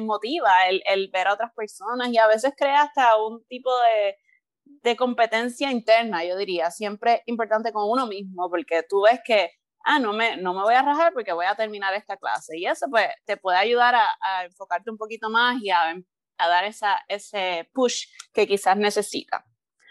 motiva 0.00 0.68
el, 0.68 0.80
el, 0.86 1.10
ver 1.12 1.26
a 1.26 1.34
otras 1.34 1.52
personas 1.54 2.08
y 2.10 2.18
a 2.18 2.28
veces 2.28 2.54
crea 2.56 2.82
hasta 2.82 3.16
un 3.16 3.44
tipo 3.46 3.70
de, 3.80 4.16
de 4.64 4.96
competencia 4.96 5.72
interna, 5.72 6.24
yo 6.24 6.36
diría, 6.36 6.70
siempre 6.70 7.24
importante 7.26 7.72
con 7.72 7.90
uno 7.90 8.06
mismo, 8.06 8.48
porque 8.48 8.84
tú 8.88 9.02
ves 9.02 9.20
que, 9.24 9.50
ah, 9.84 9.98
no 9.98 10.12
me, 10.12 10.36
no 10.36 10.54
me 10.54 10.62
voy 10.62 10.74
a 10.74 10.82
rajar 10.82 11.12
porque 11.12 11.32
voy 11.32 11.46
a 11.46 11.56
terminar 11.56 11.94
esta 11.94 12.16
clase 12.16 12.56
y 12.56 12.66
eso 12.66 12.86
pues 12.88 13.08
te 13.24 13.38
puede 13.38 13.58
ayudar 13.58 13.96
a, 13.96 14.06
a 14.20 14.44
enfocarte 14.44 14.88
un 14.88 14.98
poquito 14.98 15.30
más 15.30 15.60
y 15.60 15.70
a, 15.70 15.96
a 16.38 16.48
dar 16.48 16.64
esa, 16.64 17.00
ese 17.08 17.68
push 17.74 18.06
que 18.32 18.46
quizás 18.46 18.76
necesita. 18.76 19.44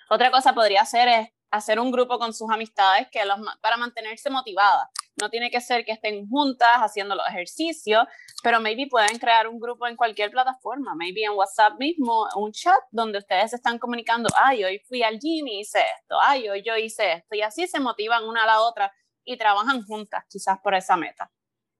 Otra 0.09 0.31
cosa 0.31 0.53
podría 0.53 0.85
ser 0.85 1.09
es 1.09 1.29
hacer 1.51 1.79
un 1.79 1.91
grupo 1.91 2.19
con 2.19 2.33
sus 2.33 2.49
amistades 2.49 3.07
que 3.11 3.23
los, 3.25 3.37
para 3.61 3.77
mantenerse 3.77 4.29
motivadas. 4.29 4.87
No 5.19 5.29
tiene 5.29 5.51
que 5.51 5.59
ser 5.59 5.83
que 5.83 5.91
estén 5.91 6.27
juntas 6.29 6.77
haciendo 6.77 7.15
los 7.15 7.27
ejercicios, 7.27 8.05
pero 8.41 8.59
maybe 8.61 8.87
pueden 8.87 9.17
crear 9.19 9.47
un 9.47 9.59
grupo 9.59 9.87
en 9.87 9.97
cualquier 9.97 10.31
plataforma, 10.31 10.95
maybe 10.95 11.23
en 11.23 11.31
WhatsApp 11.31 11.77
mismo, 11.77 12.27
un 12.35 12.51
chat 12.51 12.79
donde 12.91 13.17
ustedes 13.17 13.53
están 13.53 13.79
comunicando, 13.79 14.29
ay, 14.35 14.63
hoy 14.63 14.79
fui 14.87 15.03
al 15.03 15.19
gym 15.19 15.47
y 15.47 15.59
hice 15.59 15.79
esto, 15.99 16.19
ay, 16.21 16.47
hoy 16.47 16.63
yo 16.63 16.77
hice 16.77 17.13
esto, 17.13 17.35
y 17.35 17.41
así 17.41 17.67
se 17.67 17.79
motivan 17.79 18.23
una 18.23 18.43
a 18.43 18.47
la 18.47 18.61
otra 18.61 18.93
y 19.25 19.37
trabajan 19.37 19.83
juntas 19.83 20.23
quizás 20.29 20.57
por 20.63 20.73
esa 20.73 20.95
meta. 20.95 21.29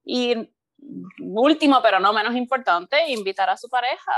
Y 0.03 0.35
último, 1.21 1.81
pero 1.81 1.99
no 1.99 2.11
menos 2.11 2.35
importante, 2.35 3.09
invitar 3.09 3.49
a 3.49 3.57
su 3.57 3.69
pareja, 3.69 4.11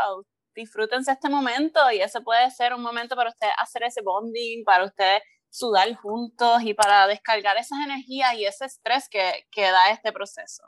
disfrútense 0.55 1.12
este 1.12 1.29
momento 1.29 1.79
y 1.91 2.01
ese 2.01 2.22
puede 2.22 2.50
ser 2.51 2.74
un 2.74 2.81
momento 2.81 3.15
para 3.15 3.29
ustedes 3.29 3.53
hacer 3.58 3.84
ese 3.84 4.01
bonding, 4.01 4.63
para 4.63 4.86
ustedes 4.86 5.22
sudar 5.51 5.93
juntos 5.96 6.63
y 6.63 6.74
para 6.74 7.05
descargar 7.08 7.58
esas 7.58 7.79
energías 7.86 8.34
y 8.34 8.46
ese 8.46 8.65
estrés 8.65 9.08
que, 9.10 9.46
que 9.51 9.63
da 9.63 9.91
este 9.91 10.12
proceso. 10.12 10.63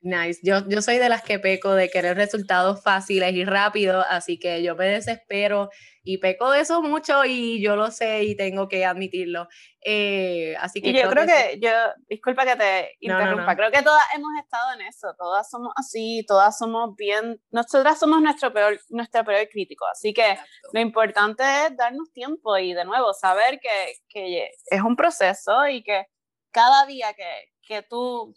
Nice. 0.00 0.40
Yo, 0.44 0.60
yo 0.68 0.80
soy 0.80 0.98
de 0.98 1.08
las 1.08 1.22
que 1.22 1.40
peco 1.40 1.74
de 1.74 1.90
querer 1.90 2.16
resultados 2.16 2.82
fáciles 2.82 3.34
y 3.34 3.44
rápidos, 3.44 4.04
así 4.08 4.38
que 4.38 4.62
yo 4.62 4.76
me 4.76 4.86
desespero 4.86 5.70
y 6.04 6.18
peco 6.18 6.52
de 6.52 6.60
eso 6.60 6.80
mucho 6.82 7.24
y 7.24 7.60
yo 7.60 7.74
lo 7.74 7.90
sé 7.90 8.22
y 8.22 8.36
tengo 8.36 8.68
que 8.68 8.84
admitirlo. 8.84 9.48
Eh, 9.84 10.54
así 10.60 10.80
que 10.80 10.90
y 10.90 11.02
yo 11.02 11.10
creo, 11.10 11.26
que, 11.26 11.58
yo, 11.60 11.70
disculpa 12.08 12.46
que 12.46 12.54
te 12.54 12.96
interrumpa, 13.00 13.56
creo 13.56 13.72
que 13.72 13.82
todas 13.82 14.02
hemos 14.14 14.30
estado 14.40 14.72
en 14.74 14.86
eso, 14.86 15.08
todas 15.18 15.50
somos 15.50 15.72
así, 15.76 16.24
todas 16.28 16.56
somos 16.56 16.94
bien, 16.94 17.40
nosotras 17.50 17.98
somos 17.98 18.22
nuestro 18.22 18.52
peor, 18.52 18.80
nuestro 18.90 19.24
peor 19.24 19.48
crítico, 19.48 19.84
así 19.86 20.14
que 20.14 20.38
lo 20.72 20.80
importante 20.80 21.42
es 21.42 21.76
darnos 21.76 22.12
tiempo 22.12 22.56
y 22.56 22.72
de 22.72 22.84
nuevo 22.84 23.12
saber 23.14 23.58
que, 23.58 23.94
que 24.08 24.50
es 24.70 24.80
un 24.80 24.94
proceso 24.94 25.66
y 25.66 25.82
que 25.82 26.06
cada 26.52 26.86
día 26.86 27.12
que, 27.14 27.52
que 27.66 27.82
tú 27.82 28.34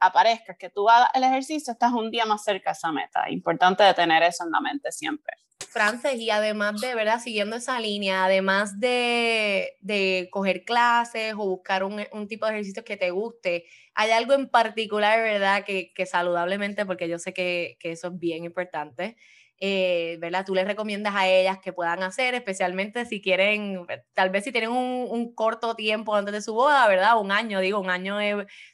aparezcas, 0.00 0.56
que 0.56 0.70
tú 0.70 0.88
hagas 0.88 1.10
el 1.14 1.24
ejercicio, 1.24 1.72
estás 1.72 1.92
un 1.92 2.10
día 2.10 2.24
más 2.26 2.42
cerca 2.42 2.70
de 2.70 2.74
esa 2.74 2.90
meta. 2.90 3.30
Importante 3.30 3.84
de 3.84 3.94
tener 3.94 4.22
eso 4.22 4.44
en 4.44 4.50
la 4.50 4.60
mente 4.60 4.90
siempre. 4.90 5.34
Frances, 5.68 6.16
y 6.18 6.30
además 6.30 6.80
de, 6.80 6.94
¿verdad? 6.94 7.20
Siguiendo 7.20 7.54
esa 7.56 7.78
línea, 7.78 8.24
además 8.24 8.80
de, 8.80 9.76
de 9.80 10.28
coger 10.32 10.64
clases 10.64 11.34
o 11.34 11.46
buscar 11.46 11.84
un, 11.84 12.02
un, 12.12 12.26
tipo 12.26 12.46
de 12.46 12.52
ejercicio 12.52 12.84
que 12.84 12.96
te 12.96 13.10
guste, 13.10 13.66
¿hay 13.94 14.10
algo 14.10 14.32
en 14.32 14.48
particular, 14.48 15.20
¿verdad? 15.20 15.64
Que, 15.64 15.92
que 15.94 16.06
saludablemente, 16.06 16.86
porque 16.86 17.08
yo 17.08 17.18
sé 17.18 17.32
que, 17.32 17.76
que 17.78 17.92
eso 17.92 18.08
es 18.08 18.18
bien 18.18 18.44
importante, 18.44 19.16
eh, 19.60 20.16
¿verdad? 20.20 20.44
Tú 20.46 20.54
les 20.54 20.66
recomiendas 20.66 21.14
a 21.14 21.28
ellas 21.28 21.58
que 21.62 21.72
puedan 21.72 22.02
hacer, 22.02 22.34
especialmente 22.34 23.04
si 23.04 23.20
quieren, 23.20 23.86
tal 24.14 24.30
vez 24.30 24.44
si 24.44 24.52
tienen 24.52 24.70
un, 24.70 25.06
un 25.10 25.34
corto 25.34 25.74
tiempo 25.76 26.14
antes 26.14 26.32
de 26.32 26.42
su 26.42 26.54
boda, 26.54 26.88
¿verdad? 26.88 27.18
Un 27.20 27.30
año, 27.30 27.60
digo, 27.60 27.78
un 27.78 27.90
año 27.90 28.18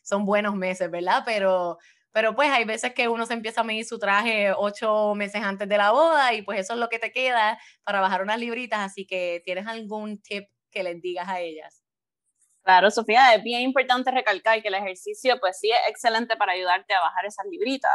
son 0.02 0.24
buenos 0.24 0.54
meses, 0.54 0.90
¿verdad? 0.90 1.22
Pero, 1.26 1.78
pero 2.12 2.34
pues 2.34 2.50
hay 2.50 2.64
veces 2.64 2.94
que 2.94 3.08
uno 3.08 3.26
se 3.26 3.34
empieza 3.34 3.62
a 3.62 3.64
medir 3.64 3.84
su 3.84 3.98
traje 3.98 4.52
ocho 4.56 5.14
meses 5.14 5.42
antes 5.42 5.68
de 5.68 5.76
la 5.76 5.90
boda 5.90 6.32
y 6.34 6.42
pues 6.42 6.60
eso 6.60 6.74
es 6.74 6.78
lo 6.78 6.88
que 6.88 6.98
te 6.98 7.12
queda 7.12 7.58
para 7.84 8.00
bajar 8.00 8.22
unas 8.22 8.38
libritas, 8.38 8.80
así 8.80 9.06
que 9.06 9.42
tienes 9.44 9.66
algún 9.66 10.22
tip 10.22 10.48
que 10.70 10.82
les 10.82 11.00
digas 11.02 11.28
a 11.28 11.40
ellas. 11.40 11.82
Claro, 12.62 12.90
Sofía, 12.90 13.34
es 13.34 13.44
bien 13.44 13.60
importante 13.62 14.10
recalcar 14.10 14.60
que 14.60 14.68
el 14.68 14.74
ejercicio 14.74 15.38
pues 15.40 15.58
sí 15.60 15.70
es 15.70 15.78
excelente 15.88 16.36
para 16.36 16.52
ayudarte 16.52 16.94
a 16.94 17.00
bajar 17.00 17.24
esas 17.26 17.46
libritas, 17.50 17.92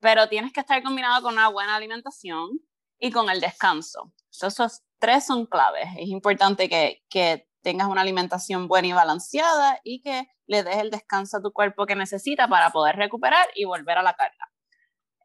pero 0.00 0.28
tienes 0.28 0.52
que 0.52 0.60
estar 0.60 0.82
combinado 0.82 1.22
con 1.22 1.34
una 1.34 1.48
buena 1.48 1.76
alimentación 1.76 2.50
y 2.98 3.10
con 3.10 3.30
el 3.30 3.40
descanso. 3.40 4.12
Esos 4.30 4.82
tres 4.98 5.26
son 5.26 5.46
claves. 5.46 5.88
Es 5.98 6.08
importante 6.08 6.68
que, 6.68 7.04
que 7.08 7.48
tengas 7.62 7.88
una 7.88 8.00
alimentación 8.00 8.68
buena 8.68 8.88
y 8.88 8.92
balanceada 8.92 9.80
y 9.84 10.00
que 10.00 10.28
le 10.46 10.62
des 10.62 10.78
el 10.78 10.90
descanso 10.90 11.36
a 11.36 11.42
tu 11.42 11.52
cuerpo 11.52 11.86
que 11.86 11.94
necesita 11.94 12.48
para 12.48 12.70
poder 12.70 12.96
recuperar 12.96 13.46
y 13.54 13.64
volver 13.64 13.98
a 13.98 14.02
la 14.02 14.14
carga. 14.14 14.50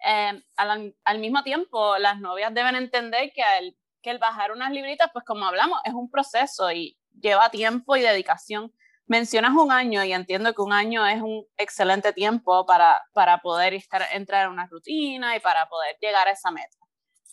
Eh, 0.05 0.44
al, 0.58 1.20
mismo 1.20 1.44
tiempo, 1.44 1.98
las 1.98 2.20
novias 2.20 2.53
deben 2.53 2.75
entender 2.75 3.32
que 3.34 3.41
el, 3.58 3.77
que 4.01 4.12
el 4.12 4.20
bajar 4.20 4.51
unas 4.51 4.72
libritas, 4.72 5.10
pues 5.12 5.25
como 5.25 5.46
hablamos, 5.46 5.79
es 5.84 5.94
un 5.94 6.12
proceso 6.12 6.72
y 6.72 6.98
lleva 7.20 7.50
tiempo 7.50 7.96
y 7.96 8.01
dedicación 8.01 8.72
mencionas 9.07 9.53
un 9.53 9.71
año 9.71 10.03
y 10.03 10.13
entiendo 10.13 10.53
que 10.53 10.62
un 10.62 10.74
año 10.74 11.05
es 11.05 11.21
un 11.21 11.45
excelente 11.57 12.13
tiempo 12.13 12.65
para, 12.65 13.03
para 13.13 13.39
poder 13.39 13.74
estar, 13.74 14.03
entrar 14.12 14.45
en 14.45 14.51
una 14.51 14.67
rutina 14.67 15.35
y 15.35 15.39
para 15.39 15.67
poder 15.67 15.95
llegar 16.01 16.27
a 16.27 16.31
esa 16.31 16.51
meta. 16.51 16.77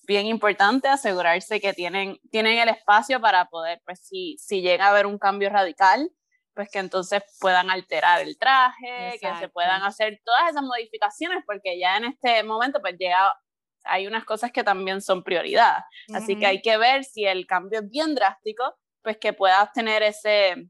Bien 0.07 0.27
importante 0.27 0.89
asegurarse 0.89 1.61
que 1.61 1.73
tienen, 1.73 2.19
tienen 2.31 2.59
el 2.59 2.69
espacio 2.69 3.21
para 3.21 3.47
poder, 3.47 3.81
pues 3.85 4.01
si, 4.01 4.37
si 4.39 4.61
llega 4.61 4.87
a 4.87 4.91
haber 4.91 5.07
un 5.07 5.19
cambio 5.19 5.49
radical, 5.49 6.11
pues 6.55 6.71
que 6.71 6.81
entonces 6.81 7.23
puedan 7.41 7.71
alterar 7.71 8.21
el 8.21 8.37
traje, 8.37 9.19
que 9.21 9.35
se 9.39 9.49
puedan 9.49 9.83
hacer 9.83 10.21
todas 10.25 10.51
esas 10.51 10.63
modificaciones, 10.63 11.43
porque 11.47 11.79
ya 11.79 11.97
en 11.97 12.05
este 12.05 12.43
momento 12.43 12.81
pues 12.81 12.97
llega, 12.99 13.35
hay 13.85 14.07
unas 14.07 14.25
cosas 14.25 14.53
que 14.53 14.63
también 14.63 15.01
son 15.01 15.23
prioridad. 15.23 15.79
Así 16.13 16.39
que 16.39 16.47
hay 16.47 16.61
que 16.61 16.77
ver 16.77 17.05
si 17.05 17.25
el 17.25 17.47
cambio 17.47 17.81
es 17.81 17.89
bien 17.89 18.15
drástico, 18.15 18.77
pues 19.03 19.17
que 19.19 19.33
puedas 19.33 19.73
tener 19.73 20.03
ese, 20.03 20.69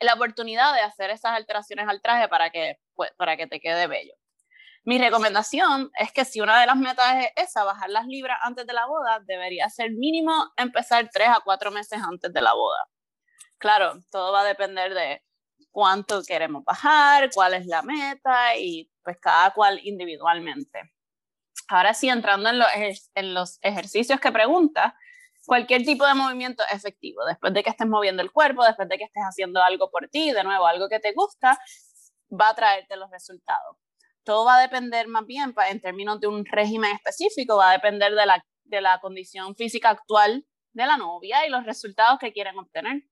la 0.00 0.14
oportunidad 0.14 0.74
de 0.74 0.80
hacer 0.80 1.10
esas 1.10 1.32
alteraciones 1.32 1.88
al 1.88 2.02
traje 2.02 2.28
para 2.28 2.50
que, 2.50 2.78
pues, 2.94 3.12
para 3.16 3.36
que 3.36 3.46
te 3.46 3.60
quede 3.60 3.86
bello. 3.86 4.14
Mi 4.84 4.98
recomendación 4.98 5.90
es 5.98 6.12
que 6.12 6.24
si 6.24 6.40
una 6.40 6.60
de 6.60 6.66
las 6.66 6.76
metas 6.76 7.24
es 7.24 7.48
esa, 7.48 7.64
bajar 7.64 7.90
las 7.90 8.06
libras 8.06 8.38
antes 8.42 8.66
de 8.66 8.72
la 8.72 8.86
boda, 8.86 9.20
debería 9.26 9.68
ser 9.68 9.90
mínimo 9.90 10.52
empezar 10.56 11.08
tres 11.12 11.28
a 11.28 11.40
cuatro 11.44 11.72
meses 11.72 12.00
antes 12.00 12.32
de 12.32 12.40
la 12.40 12.54
boda. 12.54 12.86
Claro, 13.58 13.98
todo 14.12 14.32
va 14.32 14.42
a 14.42 14.44
depender 14.44 14.94
de 14.94 15.24
cuánto 15.72 16.22
queremos 16.22 16.62
bajar, 16.64 17.30
cuál 17.34 17.54
es 17.54 17.66
la 17.66 17.82
meta 17.82 18.54
y 18.56 18.90
pues 19.02 19.18
cada 19.20 19.50
cual 19.52 19.80
individualmente. 19.82 20.92
Ahora 21.68 21.92
sí, 21.92 22.08
entrando 22.08 22.48
en 22.48 22.58
los, 22.60 22.68
en 23.14 23.34
los 23.34 23.58
ejercicios 23.62 24.20
que 24.20 24.30
pregunta, 24.30 24.96
cualquier 25.46 25.84
tipo 25.84 26.06
de 26.06 26.14
movimiento 26.14 26.62
efectivo. 26.70 27.24
Después 27.24 27.54
de 27.54 27.62
que 27.62 27.70
estés 27.70 27.86
moviendo 27.86 28.22
el 28.22 28.32
cuerpo, 28.32 28.64
después 28.64 28.88
de 28.88 28.98
que 28.98 29.04
estés 29.04 29.22
haciendo 29.22 29.62
algo 29.62 29.90
por 29.90 30.08
ti, 30.08 30.32
de 30.32 30.44
nuevo, 30.44 30.66
algo 30.66 30.88
que 30.88 31.00
te 31.00 31.12
gusta, 31.12 31.58
va 32.30 32.50
a 32.50 32.54
traerte 32.54 32.96
los 32.96 33.10
resultados. 33.10 33.76
Todo 34.24 34.44
va 34.44 34.58
a 34.58 34.60
depender 34.60 35.06
más 35.06 35.24
bien, 35.24 35.54
en 35.70 35.80
términos 35.80 36.20
de 36.20 36.26
un 36.26 36.44
régimen 36.44 36.92
específico, 36.92 37.56
va 37.56 37.70
a 37.70 37.72
depender 37.74 38.12
de 38.14 38.26
la, 38.26 38.44
de 38.64 38.80
la 38.80 38.98
condición 39.00 39.54
física 39.54 39.90
actual 39.90 40.44
de 40.72 40.86
la 40.86 40.96
novia 40.96 41.46
y 41.46 41.50
los 41.50 41.64
resultados 41.64 42.18
que 42.18 42.32
quieren 42.32 42.58
obtener. 42.58 43.02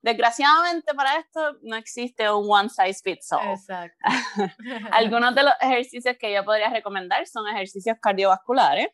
Desgraciadamente 0.00 0.94
para 0.94 1.16
esto 1.18 1.58
no 1.62 1.76
existe 1.76 2.28
un 2.28 2.50
one 2.50 2.68
size 2.68 3.00
fits 3.04 3.30
all. 3.30 3.50
Exacto. 3.50 3.96
Algunos 4.90 5.32
de 5.34 5.44
los 5.44 5.52
ejercicios 5.60 6.16
que 6.18 6.32
yo 6.34 6.44
podría 6.44 6.70
recomendar 6.70 7.24
son 7.28 7.46
ejercicios 7.46 7.98
cardiovasculares, 8.02 8.88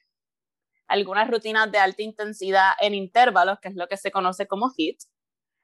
algunas 0.89 1.29
rutinas 1.29 1.71
de 1.71 1.79
alta 1.79 2.03
intensidad 2.03 2.73
en 2.81 2.95
intervalos, 2.95 3.59
que 3.61 3.69
es 3.69 3.75
lo 3.77 3.87
que 3.87 3.97
se 3.97 4.11
conoce 4.11 4.47
como 4.47 4.71
HIIT, 4.77 4.99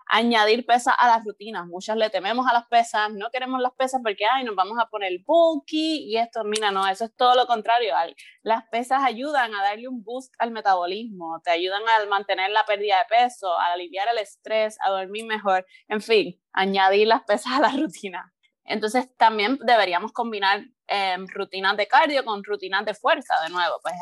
añadir 0.07 0.67
pesas 0.67 0.95
a 0.99 1.09
las 1.09 1.25
rutinas. 1.25 1.67
Muchas 1.67 1.97
le 1.97 2.11
tememos 2.11 2.47
a 2.47 2.53
las 2.53 2.67
pesas, 2.67 3.11
no 3.13 3.31
queremos 3.31 3.61
las 3.61 3.73
pesas 3.73 4.01
porque, 4.03 4.27
ay, 4.27 4.45
nos 4.45 4.55
vamos 4.55 4.79
a 4.79 4.87
poner 4.87 5.13
bulky 5.25 6.05
y 6.05 6.17
esto, 6.17 6.45
mira, 6.45 6.71
no, 6.71 6.87
eso 6.87 7.07
es 7.07 7.17
todo 7.17 7.35
lo 7.35 7.47
contrario. 7.47 7.95
Las 8.43 8.65
pesas 8.71 9.03
ayudan 9.03 9.55
a 9.55 9.63
darle 9.63 9.89
un 9.89 10.03
boost 10.05 10.35
al 10.39 10.51
metabolismo, 10.51 11.41
te 11.43 11.51
ayudan 11.51 11.83
a 11.83 12.07
mantener 12.07 12.51
la 12.51 12.65
pérdida 12.65 12.99
de 12.99 13.17
peso, 13.17 13.59
a 13.59 13.73
aliviar 13.73 14.09
el 14.09 14.19
estrés, 14.19 14.77
a 14.81 14.91
dormir 14.91 15.25
mejor, 15.27 15.67
en 15.89 16.01
fin, 16.01 16.41
añadir 16.53 17.07
las 17.07 17.23
pesas 17.25 17.55
a 17.55 17.61
la 17.61 17.71
rutina. 17.71 18.33
Entonces 18.65 19.15
también 19.17 19.59
deberíamos 19.67 20.13
combinar 20.13 20.63
em, 20.87 21.27
rutinas 21.29 21.77
de 21.77 21.87
cardio 21.87 22.25
con 22.25 22.43
rutinas 22.45 22.85
de 22.85 22.95
fuerza, 22.95 23.35
de 23.43 23.51
nuevo, 23.51 23.79
pues 23.83 23.95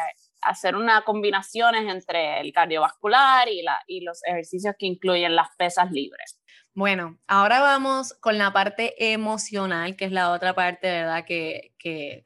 hacer 0.42 0.76
una 0.76 1.02
combinaciones 1.02 1.90
entre 1.90 2.40
el 2.40 2.52
cardiovascular 2.52 3.48
y, 3.48 3.62
la, 3.62 3.82
y 3.86 4.00
los 4.00 4.24
ejercicios 4.24 4.74
que 4.78 4.86
incluyen 4.86 5.36
las 5.36 5.48
pesas 5.56 5.90
libres. 5.90 6.38
Bueno, 6.74 7.18
ahora 7.26 7.60
vamos 7.60 8.14
con 8.14 8.38
la 8.38 8.52
parte 8.52 9.12
emocional, 9.12 9.96
que 9.96 10.06
es 10.06 10.12
la 10.12 10.30
otra 10.30 10.54
parte, 10.54 10.88
¿verdad? 10.88 11.24
Que, 11.26 11.74
que 11.78 12.22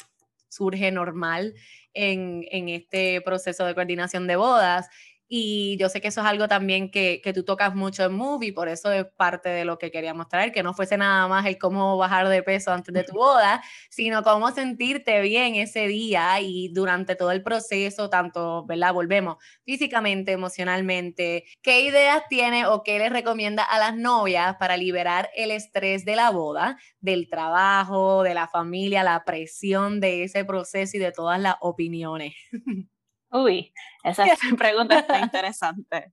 surge 0.48 0.92
normal 0.92 1.54
en, 1.92 2.44
en, 2.50 2.68
este 2.68 3.20
proceso 3.22 3.64
de 3.64 3.74
coordinación 3.74 4.26
de 4.26 4.36
bodas. 4.36 4.88
Y 5.28 5.76
yo 5.78 5.88
sé 5.88 6.00
que 6.00 6.08
eso 6.08 6.20
es 6.20 6.26
algo 6.26 6.46
también 6.46 6.90
que, 6.90 7.20
que, 7.22 7.32
tú 7.32 7.44
tocas 7.44 7.74
mucho 7.74 8.04
en 8.04 8.14
Movie, 8.14 8.52
por 8.52 8.68
eso 8.68 8.92
es 8.92 9.06
parte 9.16 9.48
de 9.48 9.64
lo 9.64 9.76
que 9.76 9.90
quería 9.90 10.14
mostrar, 10.14 10.52
que 10.52 10.62
no 10.62 10.72
fuese 10.72 10.96
nada 10.96 11.26
más 11.26 11.44
el 11.46 11.58
cómo 11.58 11.96
bajar 11.96 12.28
de 12.28 12.42
peso 12.44 12.72
antes 12.72 12.94
de 12.94 13.02
tu 13.02 13.12
boda, 13.16 13.62
sino 13.90 14.22
cómo 14.22 14.52
sentirte 14.52 15.20
bien 15.22 15.56
ese 15.56 15.88
día 15.88 16.40
y 16.40 16.68
durante 16.72 17.16
todo 17.16 17.32
el 17.32 17.42
proceso, 17.42 18.08
tanto, 18.08 18.64
¿verdad? 18.66 18.94
Volvemos 18.94 19.36
físicamente, 19.64 20.32
emocionalmente. 20.32 21.44
¿Qué 21.60 21.80
ideas 21.80 22.22
tiene 22.28 22.66
o 22.66 22.84
qué 22.84 22.98
les 22.98 23.10
recomienda 23.10 23.64
a 23.64 23.78
las 23.80 23.96
novias 23.96 24.56
para 24.58 24.76
liberar 24.76 25.28
el 25.34 25.50
estrés 25.50 26.04
de 26.04 26.14
la 26.16 26.30
boda, 26.30 26.78
del 27.00 27.28
trabajo, 27.28 28.22
de 28.22 28.34
la 28.34 28.46
familia, 28.46 29.02
la 29.02 29.24
presión 29.24 30.00
de 30.00 30.22
ese 30.22 30.44
proceso 30.44 30.96
y 30.96 31.00
de 31.00 31.10
todas 31.10 31.40
las 31.40 31.56
opiniones? 31.60 32.34
Uy, 33.36 33.72
esa 34.02 34.24
pregunta 34.58 34.98
está 34.98 35.20
interesante. 35.20 36.12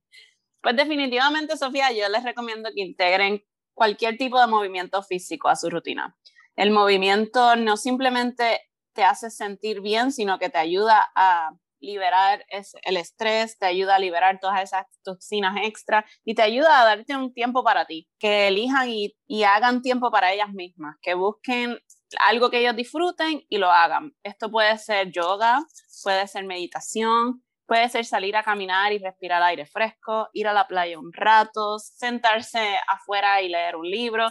Pues 0.62 0.76
definitivamente, 0.76 1.56
Sofía, 1.56 1.92
yo 1.92 2.08
les 2.08 2.22
recomiendo 2.22 2.70
que 2.74 2.82
integren 2.82 3.42
cualquier 3.74 4.16
tipo 4.16 4.40
de 4.40 4.46
movimiento 4.46 5.02
físico 5.02 5.48
a 5.48 5.56
su 5.56 5.70
rutina. 5.70 6.16
El 6.56 6.70
movimiento 6.70 7.56
no 7.56 7.76
simplemente 7.76 8.60
te 8.92 9.04
hace 9.04 9.30
sentir 9.30 9.80
bien, 9.80 10.12
sino 10.12 10.38
que 10.38 10.50
te 10.50 10.58
ayuda 10.58 11.10
a 11.14 11.50
liberar 11.80 12.46
el 12.50 12.96
estrés, 12.96 13.58
te 13.58 13.66
ayuda 13.66 13.96
a 13.96 13.98
liberar 13.98 14.38
todas 14.40 14.62
esas 14.62 14.86
toxinas 15.02 15.56
extra 15.64 16.06
y 16.24 16.34
te 16.34 16.42
ayuda 16.42 16.80
a 16.80 16.84
darte 16.84 17.16
un 17.16 17.32
tiempo 17.34 17.62
para 17.62 17.84
ti, 17.84 18.08
que 18.18 18.48
elijan 18.48 18.88
y, 18.88 19.14
y 19.26 19.42
hagan 19.42 19.82
tiempo 19.82 20.10
para 20.10 20.32
ellas 20.32 20.52
mismas, 20.52 20.96
que 21.02 21.14
busquen 21.14 21.78
algo 22.20 22.50
que 22.50 22.60
ellos 22.60 22.76
disfruten 22.76 23.44
y 23.48 23.58
lo 23.58 23.70
hagan. 23.70 24.12
Esto 24.22 24.50
puede 24.50 24.76
ser 24.78 25.10
yoga, 25.10 25.64
puede 26.02 26.26
ser 26.26 26.44
meditación, 26.44 27.42
puede 27.66 27.88
ser 27.88 28.04
salir 28.04 28.36
a 28.36 28.42
caminar 28.42 28.92
y 28.92 28.98
respirar 28.98 29.42
aire 29.42 29.66
fresco, 29.66 30.28
ir 30.32 30.48
a 30.48 30.52
la 30.52 30.66
playa 30.66 30.98
un 30.98 31.12
rato, 31.12 31.78
sentarse 31.78 32.76
afuera 32.88 33.42
y 33.42 33.48
leer 33.48 33.76
un 33.76 33.88
libro, 33.88 34.28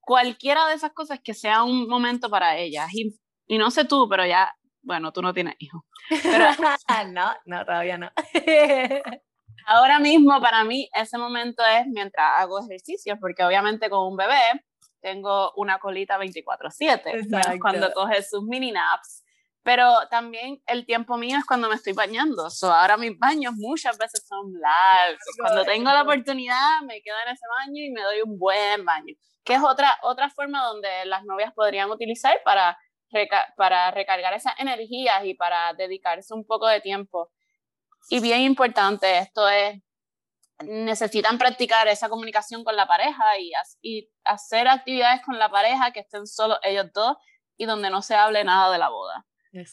cualquiera 0.00 0.66
de 0.68 0.74
esas 0.74 0.92
cosas 0.92 1.20
que 1.22 1.34
sea 1.34 1.62
un 1.62 1.88
momento 1.88 2.28
para 2.28 2.58
ellas. 2.58 2.88
Y 2.92 3.18
y 3.46 3.58
no 3.58 3.70
sé 3.70 3.84
tú, 3.84 4.08
pero 4.08 4.26
ya, 4.26 4.54
bueno, 4.82 5.12
tú 5.12 5.22
no 5.22 5.34
tienes 5.34 5.54
hijos. 5.58 5.82
no, 7.12 7.34
no, 7.46 7.64
todavía 7.64 7.98
no. 7.98 8.10
ahora 9.66 9.98
mismo 9.98 10.40
para 10.40 10.64
mí 10.64 10.88
ese 10.94 11.18
momento 11.18 11.62
es 11.64 11.86
mientras 11.86 12.26
hago 12.36 12.60
ejercicios, 12.60 13.18
porque 13.20 13.44
obviamente 13.44 13.90
con 13.90 14.06
un 14.06 14.16
bebé 14.16 14.64
tengo 15.04 15.52
una 15.56 15.78
colita 15.78 16.16
24/7, 16.16 17.60
cuando 17.60 17.92
coge 17.92 18.22
sus 18.22 18.42
mini 18.42 18.72
naps. 18.72 19.22
Pero 19.62 20.08
también 20.10 20.62
el 20.66 20.84
tiempo 20.84 21.16
mío 21.16 21.38
es 21.38 21.44
cuando 21.46 21.68
me 21.68 21.74
estoy 21.74 21.92
bañando. 21.94 22.50
So, 22.50 22.72
ahora 22.72 22.96
mis 22.96 23.18
baños 23.18 23.54
muchas 23.54 23.96
veces 23.96 24.26
son 24.26 24.52
largos. 24.60 25.24
Cuando 25.38 25.64
tengo 25.64 25.90
la 25.90 26.02
oportunidad, 26.02 26.82
me 26.86 27.00
quedo 27.00 27.16
en 27.26 27.32
ese 27.32 27.44
baño 27.58 27.82
y 27.82 27.90
me 27.90 28.02
doy 28.02 28.20
un 28.22 28.38
buen 28.38 28.84
baño. 28.84 29.14
Que 29.42 29.54
es 29.54 29.62
otra, 29.62 29.98
otra 30.02 30.28
forma 30.28 30.62
donde 30.64 30.88
las 31.06 31.24
novias 31.24 31.52
podrían 31.54 31.90
utilizar 31.90 32.34
para, 32.44 32.78
para 33.56 33.90
recargar 33.90 34.34
esas 34.34 34.52
energías 34.58 35.24
y 35.24 35.32
para 35.32 35.72
dedicarse 35.72 36.34
un 36.34 36.44
poco 36.44 36.66
de 36.66 36.82
tiempo. 36.82 37.30
Y 38.10 38.20
bien 38.20 38.40
importante, 38.40 39.18
esto 39.18 39.48
es 39.48 39.80
necesitan 40.62 41.38
practicar 41.38 41.88
esa 41.88 42.08
comunicación 42.08 42.64
con 42.64 42.76
la 42.76 42.86
pareja 42.86 43.38
y, 43.38 43.52
y, 43.82 44.10
hacer 44.24 44.68
actividades 44.68 45.22
con 45.22 45.38
la 45.38 45.50
pareja 45.50 45.92
que 45.92 46.00
estén 46.00 46.26
solo 46.26 46.58
ellos 46.62 46.86
dos 46.92 47.16
y 47.56 47.66
donde 47.66 47.90
no 47.90 48.02
se 48.02 48.14
hable 48.14 48.44
nada 48.44 48.72
de 48.72 48.78
la 48.78 48.88
boda. 48.88 49.26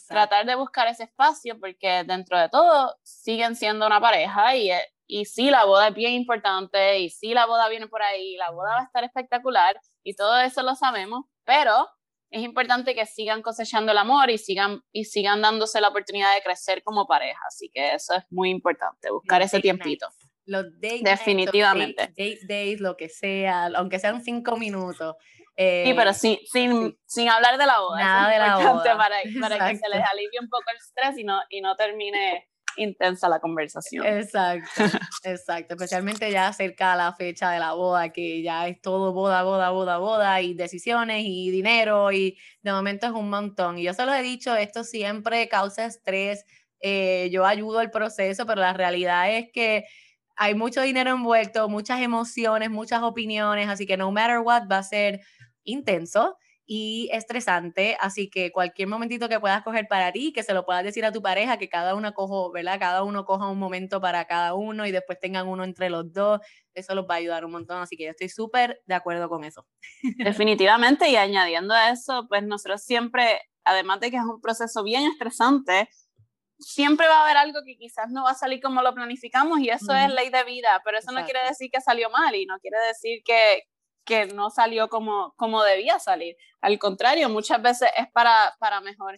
Tratar 0.07 0.45
de 0.45 0.55
buscar 0.55 0.87
ese 0.87 1.03
espacio 1.03 1.59
porque 1.59 2.03
dentro 2.05 2.37
de 2.37 2.49
todo 2.49 2.95
siguen 3.01 3.55
siendo 3.55 3.87
una 3.87 3.99
pareja 3.99 4.55
y, 4.55 4.69
y 5.07 5.25
sí, 5.25 5.49
la 5.49 5.65
boda 5.65 5.87
es 5.87 5.95
bien 5.95 6.13
importante 6.13 6.99
y 6.99 7.09
sí, 7.09 7.33
la 7.33 7.47
boda 7.47 7.67
viene 7.67 7.87
por 7.87 8.03
ahí, 8.03 8.35
la 8.37 8.51
boda 8.51 8.75
va 8.75 8.81
a 8.81 8.83
estar 8.83 9.03
espectacular 9.03 9.79
y 10.03 10.15
todo 10.15 10.39
eso 10.39 10.61
lo 10.61 10.75
sabemos, 10.75 11.25
pero 11.45 11.87
es 12.31 12.43
importante 12.43 12.95
que 12.95 13.05
sigan 13.05 13.41
cosechando 13.41 13.91
el 13.91 13.97
amor 13.97 14.29
y 14.29 14.37
sigan, 14.37 14.81
y 14.91 15.05
sigan 15.05 15.41
dándose 15.41 15.81
la 15.81 15.89
oportunidad 15.89 16.33
de 16.33 16.41
crecer 16.41 16.81
como 16.81 17.05
pareja. 17.05 17.41
Así 17.47 17.69
que 17.69 17.93
eso 17.93 18.15
es 18.15 18.23
muy 18.29 18.49
importante, 18.49 19.11
buscar 19.11 19.41
ese 19.41 19.59
tiempito. 19.59 20.07
Los 20.45 20.65
Definitivamente. 20.79 22.07
date, 22.07 22.39
days, 22.47 22.79
lo 22.79 22.97
que 22.97 23.09
sea, 23.09 23.67
aunque 23.75 23.99
sean 23.99 24.23
cinco 24.23 24.57
minutos. 24.57 25.15
sí, 25.57 25.93
pero 25.95 26.13
sin, 26.13 26.37
sin, 26.45 26.97
sin 27.05 27.29
hablar 27.29 27.57
de 27.57 27.65
la 27.65 27.79
boda. 27.79 27.99
Nada 27.99 28.31
de 28.31 28.39
la 28.39 28.57
boda. 28.57 28.97
Para, 28.97 29.17
para 29.41 29.69
que 29.69 29.77
se 29.77 29.89
les 29.89 30.03
alivie 30.03 30.39
un 30.41 30.49
poco 30.49 30.63
el 30.71 30.77
estrés 30.77 31.17
y 31.17 31.23
no, 31.23 31.39
y 31.49 31.61
no 31.61 31.75
termine 31.75 32.47
intensa 32.77 33.29
la 33.29 33.39
conversación. 33.39 34.05
Exacto, 34.05 34.69
exacto. 35.23 35.75
Especialmente 35.75 36.31
ya 36.31 36.51
cerca 36.53 36.93
a 36.93 36.95
la 36.95 37.13
fecha 37.13 37.51
de 37.51 37.59
la 37.59 37.73
boda, 37.73 38.09
que 38.09 38.41
ya 38.41 38.67
es 38.67 38.81
todo 38.81 39.13
boda, 39.13 39.43
boda, 39.43 39.69
boda, 39.69 39.97
boda, 39.97 40.41
y 40.41 40.53
decisiones 40.53 41.23
y 41.25 41.51
dinero, 41.51 42.11
y 42.11 42.37
de 42.61 42.71
momento 42.71 43.07
es 43.07 43.13
un 43.13 43.29
montón. 43.29 43.77
Y 43.77 43.83
yo 43.83 43.93
se 43.93 44.05
lo 44.05 44.13
he 44.13 44.21
dicho, 44.21 44.55
esto 44.55 44.83
siempre 44.83 45.47
causa 45.47 45.85
estrés. 45.85 46.45
Eh, 46.81 47.29
yo 47.31 47.45
ayudo 47.45 47.81
el 47.81 47.91
proceso, 47.91 48.45
pero 48.45 48.61
la 48.61 48.73
realidad 48.73 49.31
es 49.31 49.49
que 49.53 49.85
hay 50.41 50.55
mucho 50.55 50.81
dinero 50.81 51.11
envuelto, 51.11 51.69
muchas 51.69 52.01
emociones, 52.01 52.71
muchas 52.71 53.03
opiniones, 53.03 53.69
así 53.69 53.85
que 53.85 53.95
no 53.95 54.11
matter 54.11 54.39
what 54.39 54.63
va 54.67 54.79
a 54.79 54.83
ser 54.83 55.21
intenso 55.63 56.35
y 56.65 57.09
estresante, 57.11 57.95
así 57.99 58.27
que 58.27 58.51
cualquier 58.51 58.87
momentito 58.87 59.29
que 59.29 59.39
puedas 59.39 59.61
coger 59.61 59.85
para 59.87 60.11
ti, 60.11 60.33
que 60.33 60.41
se 60.41 60.55
lo 60.55 60.65
puedas 60.65 60.83
decir 60.83 61.05
a 61.05 61.11
tu 61.11 61.21
pareja, 61.21 61.57
que 61.57 61.69
cada 61.69 61.93
uno 61.93 62.11
cojo, 62.13 62.51
¿verdad? 62.51 62.79
Cada 62.79 63.03
uno 63.03 63.23
coja 63.23 63.49
un 63.49 63.59
momento 63.59 64.01
para 64.01 64.25
cada 64.25 64.55
uno 64.55 64.87
y 64.87 64.91
después 64.91 65.19
tengan 65.19 65.47
uno 65.47 65.63
entre 65.63 65.91
los 65.91 66.11
dos, 66.11 66.39
eso 66.73 66.95
los 66.95 67.05
va 67.05 67.13
a 67.13 67.17
ayudar 67.17 67.45
un 67.45 67.51
montón, 67.51 67.79
así 67.79 67.95
que 67.95 68.05
yo 68.05 68.09
estoy 68.09 68.29
súper 68.29 68.81
de 68.87 68.95
acuerdo 68.95 69.29
con 69.29 69.43
eso. 69.43 69.67
Definitivamente, 70.17 71.07
y 71.07 71.17
añadiendo 71.17 71.75
a 71.75 71.91
eso, 71.91 72.25
pues 72.27 72.41
nosotros 72.41 72.81
siempre, 72.81 73.41
además 73.63 73.99
de 73.99 74.09
que 74.09 74.17
es 74.17 74.23
un 74.23 74.41
proceso 74.41 74.83
bien 74.83 75.03
estresante, 75.03 75.87
siempre 76.61 77.07
va 77.07 77.19
a 77.19 77.23
haber 77.23 77.37
algo 77.37 77.59
que 77.65 77.75
quizás 77.75 78.09
no 78.09 78.23
va 78.23 78.31
a 78.31 78.35
salir 78.35 78.61
como 78.61 78.81
lo 78.81 78.93
planificamos 78.93 79.59
y 79.59 79.69
eso 79.69 79.93
es 79.93 80.13
ley 80.13 80.29
de 80.29 80.43
vida, 80.43 80.81
pero 80.85 80.97
eso 80.97 81.11
no 81.11 81.23
quiere 81.25 81.43
decir 81.47 81.69
que 81.71 81.81
salió 81.81 82.09
mal 82.09 82.33
y 82.35 82.45
no 82.45 82.59
quiere 82.59 82.77
decir 82.87 83.21
que, 83.25 83.63
que 84.05 84.27
no 84.27 84.49
salió 84.49 84.87
como, 84.87 85.33
como 85.35 85.63
debía 85.63 85.99
salir. 85.99 86.35
Al 86.61 86.77
contrario, 86.77 87.27
muchas 87.29 87.61
veces 87.61 87.89
es 87.97 88.07
para, 88.11 88.55
para 88.59 88.81
mejor. 88.81 89.15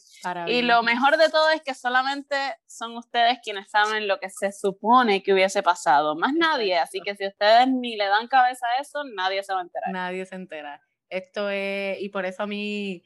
y 0.48 0.62
lo 0.62 0.82
mejor 0.82 1.18
de 1.18 1.30
todo 1.30 1.50
es 1.50 1.62
que 1.62 1.74
solamente 1.74 2.36
son 2.66 2.96
ustedes 2.96 3.40
quienes 3.44 3.70
saben 3.70 4.08
lo 4.08 4.20
que 4.20 4.30
se 4.30 4.52
supone 4.52 5.22
que 5.22 5.34
hubiese 5.34 5.62
pasado, 5.62 6.16
más 6.16 6.34
nadie. 6.34 6.78
Así 6.78 7.02
que 7.02 7.16
si 7.16 7.28
ustedes 7.28 7.68
ni 7.68 7.98
le 7.98 8.08
dan 8.08 8.28
cabeza 8.28 8.66
a 8.68 8.82
eso, 8.82 9.04
nadie 9.04 9.44
se 9.44 9.54
va 9.54 9.60
a 9.60 9.64
enterar. 9.64 9.92
Nadie 9.92 10.26
se 10.26 10.36
entera. 10.36 10.82
Esto 11.10 11.50
es, 11.50 12.02
y 12.02 12.10
por 12.10 12.26
eso 12.26 12.44
a 12.44 12.48
mí 12.48 13.04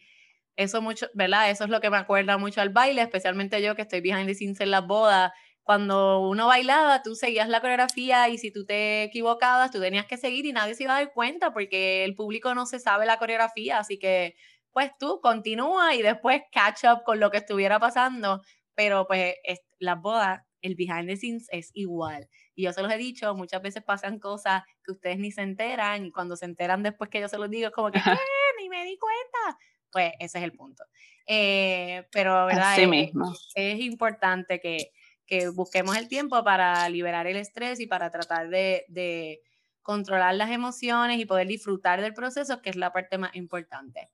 eso 0.58 0.82
mucho, 0.82 1.08
¿verdad? 1.14 1.52
Eso 1.52 1.64
es 1.64 1.70
lo 1.70 1.80
que 1.80 1.90
me 1.90 1.98
acuerda 1.98 2.38
mucho 2.38 2.62
al 2.62 2.70
baile, 2.70 3.04
especialmente 3.04 3.62
yo 3.62 3.76
que 3.76 3.84
estoy 3.84 4.02
behind 4.02 4.26
the 4.26 4.34
scenes 4.34 4.60
en 4.60 4.72
las 4.72 4.86
bodas. 4.86 5.32
Cuando 5.62 6.20
uno 6.28 6.48
bailaba, 6.48 7.04
tú 7.04 7.16
seguías 7.16 7.48
la 7.48 7.62
coreografía 7.62 8.28
y 8.30 8.38
si 8.38 8.52
tú 8.52 8.66
te 8.66 9.04
equivocabas, 9.04 9.70
tú 9.70 9.80
tenías 9.80 10.08
que 10.08 10.18
seguir 10.18 10.46
y 10.46 10.54
nadie 10.54 10.76
se 10.76 10.84
iba 10.84 10.96
a 10.98 11.00
dar 11.04 11.14
cuenta 11.14 11.54
porque 11.54 12.04
el 12.06 12.16
público 12.16 12.56
no 12.56 12.66
se 12.66 12.80
sabe 12.80 13.06
la 13.06 13.18
coreografía, 13.18 13.78
así 13.78 14.00
que 14.00 14.36
pues 14.72 14.92
tú 15.00 15.20
continúa 15.22 15.94
y 15.94 16.02
después 16.02 16.42
catch 16.52 16.86
up 16.86 17.04
con 17.04 17.20
lo 17.20 17.30
que 17.30 17.38
estuviera 17.38 17.80
pasando, 17.80 18.42
pero 18.76 19.06
pues 19.08 19.36
las 19.78 20.02
bodas, 20.02 20.42
el 20.62 20.76
behind 20.76 21.08
the 21.08 21.18
scenes 21.18 21.48
es 21.52 21.70
igual. 21.74 22.28
Y 22.56 22.64
yo 22.64 22.74
se 22.74 22.82
los 22.82 22.92
he 22.92 22.98
dicho, 22.98 23.36
muchas 23.36 23.62
veces 23.62 23.84
pasan 23.84 24.18
cosas 24.20 24.64
que 24.84 24.94
ustedes 24.94 25.20
ni 25.20 25.32
se 25.32 25.42
enteran 25.42 26.06
y 26.06 26.12
cuando 26.12 26.36
se 26.36 26.46
enteran 26.46 26.82
después 26.82 27.12
que 27.12 27.20
yo 27.22 27.28
se 27.28 27.38
los 27.38 27.50
digo 27.50 27.68
es 27.68 27.74
como 27.74 27.92
que, 27.92 28.00
¿qué? 28.04 28.18
Ni 28.60 28.70
me 28.70 28.84
di 28.86 28.98
cuenta 28.98 29.60
pues 29.92 30.14
ese 30.20 30.38
es 30.40 30.44
el 30.44 30.54
punto. 30.54 30.84
Eh, 31.26 32.08
pero, 32.12 32.46
¿verdad? 32.46 32.80
es, 32.80 32.88
mismo. 32.88 33.34
es 33.56 33.80
importante 33.80 34.60
que, 34.60 34.92
que, 35.26 35.50
busquemos 35.50 35.98
el 35.98 36.08
tiempo 36.08 36.44
para 36.44 36.88
liberar 36.90 37.28
el 37.28 37.36
estrés 37.36 37.80
y 37.80 37.88
para 37.88 38.12
tratar 38.12 38.50
de, 38.50 38.86
de 38.88 39.42
controlar 39.82 40.36
las 40.36 40.52
emociones 40.52 41.20
y 41.20 41.26
poder 41.26 41.48
disfrutar 41.48 42.02
del 42.02 42.14
proceso, 42.14 42.62
que 42.62 42.70
es 42.70 42.76
la 42.76 42.92
parte 42.92 43.18
más 43.18 43.36
importante. 43.36 44.10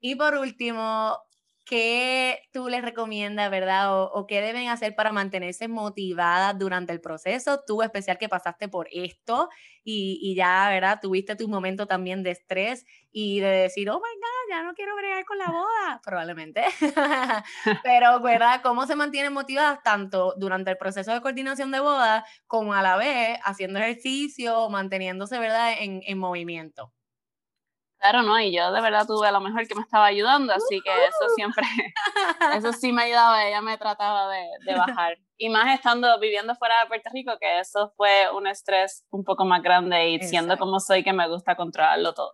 Y 0.00 0.14
por 0.14 0.36
último, 0.36 1.18
¿qué 1.66 2.42
tú 2.52 2.68
les 2.68 2.80
recomiendas, 2.82 3.50
verdad? 3.50 4.02
O, 4.02 4.26
qué 4.26 4.40
deben 4.40 4.68
hacer 4.68 4.94
para 4.94 5.12
mantenerse 5.12 5.68
motivadas 5.68 6.56
durante 6.58 6.92
el 6.92 7.00
proceso? 7.00 7.60
Tú 7.66 7.82
especial 7.82 8.18
que 8.18 8.28
pasaste 8.28 8.68
por 8.68 8.88
esto 8.92 9.48
y, 9.84 10.34
ya, 10.34 10.68
¿verdad? 10.70 11.00
Tuviste 11.02 11.36
tu 11.36 11.48
momento 11.48 11.86
también 11.86 12.22
de 12.22 12.30
estrés 12.30 12.86
y 13.12 13.40
de 13.40 13.48
decir, 13.48 13.90
oh 13.90 13.96
my 13.96 14.00
God, 14.00 14.50
ya 14.50 14.62
no 14.62 14.74
quiero 14.74 14.96
bregar 14.96 15.24
con 15.24 15.38
la 15.38 15.50
boda, 15.50 16.00
probablemente. 16.04 16.64
Pero, 17.82 18.20
¿verdad? 18.20 18.60
¿Cómo 18.62 18.86
se 18.86 18.96
mantienen 18.96 19.32
motivadas 19.32 19.82
tanto 19.82 20.34
durante 20.38 20.70
el 20.70 20.78
proceso 20.78 21.12
de 21.12 21.20
coordinación 21.20 21.72
de 21.72 21.80
boda 21.80 22.24
como 22.46 22.74
a 22.74 22.82
la 22.82 22.96
vez 22.96 23.38
haciendo 23.44 23.80
ejercicio, 23.80 24.68
manteniéndose, 24.70 25.38
¿verdad? 25.38 25.74
En, 25.80 26.00
en 26.06 26.18
movimiento. 26.18 26.95
Claro, 27.98 28.22
¿no? 28.22 28.38
Y 28.38 28.54
yo 28.54 28.72
de 28.72 28.80
verdad 28.80 29.06
tuve 29.06 29.26
a 29.26 29.32
lo 29.32 29.40
mejor 29.40 29.66
que 29.66 29.74
me 29.74 29.80
estaba 29.80 30.06
ayudando, 30.06 30.52
así 30.52 30.80
que 30.82 30.90
eso 30.90 31.34
siempre, 31.34 31.64
eso 32.54 32.72
sí 32.72 32.92
me 32.92 33.04
ayudaba, 33.04 33.46
ella 33.46 33.62
me 33.62 33.78
trataba 33.78 34.30
de, 34.30 34.44
de, 34.64 34.74
bajar. 34.74 35.18
Y 35.38 35.48
más 35.48 35.74
estando 35.74 36.18
viviendo 36.20 36.54
fuera 36.56 36.80
de 36.80 36.86
Puerto 36.86 37.10
Rico, 37.12 37.32
que 37.40 37.58
eso 37.58 37.92
fue 37.96 38.30
un 38.34 38.46
estrés 38.46 39.04
un 39.10 39.24
poco 39.24 39.44
más 39.44 39.62
grande 39.62 40.10
y 40.10 40.20
siendo 40.20 40.58
como 40.58 40.78
soy 40.78 41.02
que 41.02 41.12
me 41.12 41.28
gusta 41.28 41.56
controlarlo 41.56 42.12
todo. 42.12 42.30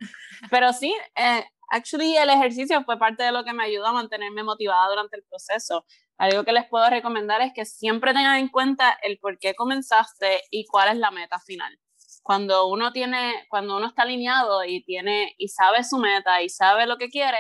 Pero 0.50 0.72
sí, 0.72 0.94
eh, 1.16 1.44
actually 1.70 2.16
el 2.16 2.30
ejercicio 2.30 2.82
fue 2.84 2.98
parte 2.98 3.22
de 3.22 3.32
lo 3.32 3.44
que 3.44 3.52
me 3.52 3.64
ayudó 3.64 3.86
a 3.86 3.92
mantenerme 3.92 4.42
motivada 4.42 4.88
durante 4.88 5.16
el 5.16 5.24
proceso. 5.24 5.84
Algo 6.18 6.44
que 6.44 6.52
les 6.52 6.66
puedo 6.68 6.88
recomendar 6.90 7.40
es 7.40 7.52
que 7.54 7.64
siempre 7.64 8.12
tengan 8.12 8.38
en 8.38 8.48
cuenta 8.48 8.96
el 9.02 9.18
por 9.18 9.38
qué 9.38 9.54
comenzaste 9.54 10.42
y 10.50 10.66
cuál 10.66 10.90
es 10.90 10.96
la 10.96 11.10
meta 11.10 11.38
final 11.38 11.78
cuando 12.22 12.68
uno 12.68 12.92
tiene, 12.92 13.46
cuando 13.48 13.76
uno 13.76 13.88
está 13.88 14.02
alineado 14.02 14.64
y 14.64 14.82
tiene 14.84 15.34
y 15.38 15.48
sabe 15.48 15.84
su 15.84 15.98
meta 15.98 16.42
y 16.42 16.48
sabe 16.48 16.86
lo 16.86 16.96
que 16.96 17.08
quiere, 17.08 17.38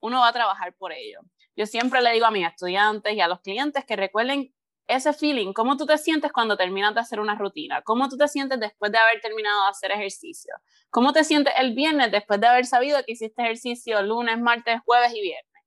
uno 0.00 0.20
va 0.20 0.28
a 0.28 0.32
trabajar 0.32 0.74
por 0.76 0.92
ello. 0.92 1.20
Yo 1.56 1.66
siempre 1.66 2.02
le 2.02 2.12
digo 2.12 2.26
a 2.26 2.30
mis 2.30 2.46
estudiantes 2.46 3.14
y 3.14 3.20
a 3.20 3.28
los 3.28 3.40
clientes 3.40 3.84
que 3.84 3.96
recuerden 3.96 4.52
ese 4.88 5.12
feeling, 5.12 5.52
cómo 5.52 5.76
tú 5.76 5.86
te 5.86 5.98
sientes 5.98 6.30
cuando 6.30 6.56
terminas 6.56 6.94
de 6.94 7.00
hacer 7.00 7.18
una 7.18 7.34
rutina, 7.34 7.82
cómo 7.82 8.08
tú 8.08 8.16
te 8.16 8.28
sientes 8.28 8.60
después 8.60 8.92
de 8.92 8.98
haber 8.98 9.20
terminado 9.20 9.64
de 9.64 9.70
hacer 9.70 9.90
ejercicio, 9.90 10.54
cómo 10.90 11.12
te 11.12 11.24
sientes 11.24 11.54
el 11.56 11.74
viernes 11.74 12.12
después 12.12 12.40
de 12.40 12.46
haber 12.46 12.66
sabido 12.66 13.02
que 13.04 13.12
hiciste 13.12 13.42
ejercicio 13.42 14.00
lunes, 14.02 14.38
martes, 14.38 14.80
jueves 14.84 15.12
y 15.12 15.20
viernes. 15.22 15.64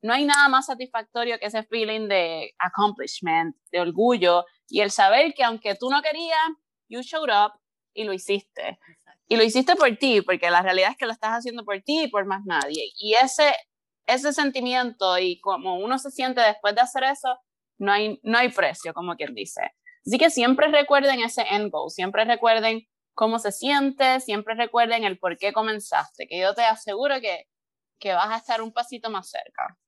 No 0.00 0.14
hay 0.14 0.24
nada 0.24 0.48
más 0.48 0.66
satisfactorio 0.66 1.38
que 1.38 1.46
ese 1.46 1.62
feeling 1.64 2.08
de 2.08 2.54
accomplishment, 2.58 3.56
de 3.70 3.80
orgullo 3.80 4.44
y 4.68 4.80
el 4.80 4.90
saber 4.90 5.34
que 5.34 5.44
aunque 5.44 5.74
tú 5.74 5.90
no 5.90 6.00
querías, 6.02 6.38
you 6.88 7.00
showed 7.02 7.30
up 7.30 7.52
y 7.94 8.04
lo 8.04 8.12
hiciste. 8.12 8.78
Y 9.28 9.36
lo 9.36 9.42
hiciste 9.42 9.76
por 9.76 9.96
ti, 9.96 10.20
porque 10.20 10.50
la 10.50 10.62
realidad 10.62 10.90
es 10.90 10.96
que 10.96 11.06
lo 11.06 11.12
estás 11.12 11.30
haciendo 11.30 11.64
por 11.64 11.80
ti 11.80 12.02
y 12.02 12.08
por 12.08 12.26
más 12.26 12.44
nadie. 12.44 12.92
Y 12.98 13.14
ese, 13.14 13.54
ese 14.06 14.32
sentimiento 14.32 15.18
y 15.18 15.40
como 15.40 15.78
uno 15.78 15.98
se 15.98 16.10
siente 16.10 16.40
después 16.42 16.74
de 16.74 16.82
hacer 16.82 17.04
eso, 17.04 17.38
no 17.78 17.92
hay, 17.92 18.20
no 18.22 18.38
hay 18.38 18.50
precio, 18.50 18.92
como 18.92 19.16
quien 19.16 19.34
dice. 19.34 19.62
Así 20.06 20.18
que 20.18 20.30
siempre 20.30 20.68
recuerden 20.68 21.20
ese 21.20 21.42
end 21.50 21.70
goal, 21.70 21.90
siempre 21.90 22.24
recuerden 22.24 22.86
cómo 23.14 23.38
se 23.38 23.52
siente, 23.52 24.20
siempre 24.20 24.54
recuerden 24.54 25.04
el 25.04 25.18
por 25.18 25.38
qué 25.38 25.52
comenzaste, 25.52 26.26
que 26.26 26.38
yo 26.38 26.54
te 26.54 26.62
aseguro 26.62 27.20
que, 27.20 27.46
que 27.98 28.12
vas 28.12 28.30
a 28.30 28.36
estar 28.36 28.60
un 28.60 28.72
pasito 28.72 29.08
más 29.10 29.30
cerca. 29.30 29.78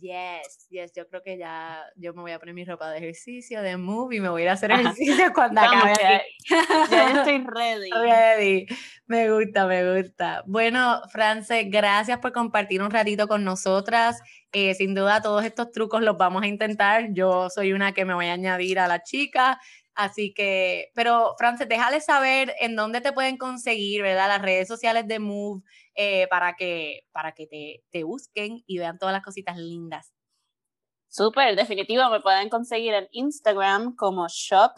Yes, 0.00 0.66
yes, 0.70 0.92
yo 0.94 1.06
creo 1.06 1.22
que 1.22 1.38
ya 1.38 1.84
yo 1.96 2.14
me 2.14 2.22
voy 2.22 2.32
a 2.32 2.38
poner 2.38 2.54
mi 2.54 2.64
ropa 2.64 2.90
de 2.90 2.98
ejercicio, 2.98 3.62
de 3.62 3.76
move 3.76 4.16
y 4.16 4.20
me 4.20 4.28
voy 4.28 4.42
a 4.42 4.44
ir 4.44 4.50
a 4.50 4.52
hacer 4.54 4.72
ejercicio 4.72 5.32
cuando 5.32 5.60
acabe. 5.60 5.92
Ya, 6.48 6.86
ya 6.90 7.12
estoy 7.12 7.44
ready. 7.46 7.90
Ready. 7.90 8.66
Me 9.06 9.30
gusta, 9.30 9.66
me 9.66 10.02
gusta. 10.02 10.42
Bueno, 10.46 11.02
France, 11.10 11.64
gracias 11.64 12.18
por 12.18 12.32
compartir 12.32 12.82
un 12.82 12.90
ratito 12.90 13.28
con 13.28 13.44
nosotras. 13.44 14.20
Eh, 14.52 14.74
sin 14.74 14.94
duda 14.94 15.20
todos 15.20 15.44
estos 15.44 15.70
trucos 15.70 16.02
los 16.02 16.16
vamos 16.16 16.42
a 16.42 16.46
intentar. 16.46 17.12
Yo 17.12 17.48
soy 17.50 17.72
una 17.72 17.92
que 17.92 18.04
me 18.04 18.14
voy 18.14 18.26
a 18.26 18.32
añadir 18.32 18.78
a 18.78 18.88
la 18.88 19.02
chica. 19.02 19.60
Así 19.94 20.34
que, 20.34 20.90
pero 20.94 21.34
Frances, 21.38 21.68
déjale 21.68 22.00
saber 22.00 22.54
en 22.58 22.74
dónde 22.74 23.00
te 23.00 23.12
pueden 23.12 23.36
conseguir, 23.36 24.02
¿verdad? 24.02 24.28
Las 24.28 24.42
redes 24.42 24.66
sociales 24.66 25.06
de 25.06 25.20
Move 25.20 25.62
eh, 25.94 26.26
para 26.28 26.56
que, 26.56 27.06
para 27.12 27.32
que 27.32 27.46
te, 27.46 27.84
te 27.90 28.02
busquen 28.02 28.64
y 28.66 28.78
vean 28.78 28.98
todas 28.98 29.12
las 29.12 29.22
cositas 29.22 29.56
lindas. 29.56 30.12
Súper, 31.08 31.54
definitivo, 31.54 32.10
me 32.10 32.20
pueden 32.20 32.48
conseguir 32.48 32.92
en 32.94 33.08
Instagram 33.12 33.94
como 33.94 34.26
shop, 34.28 34.72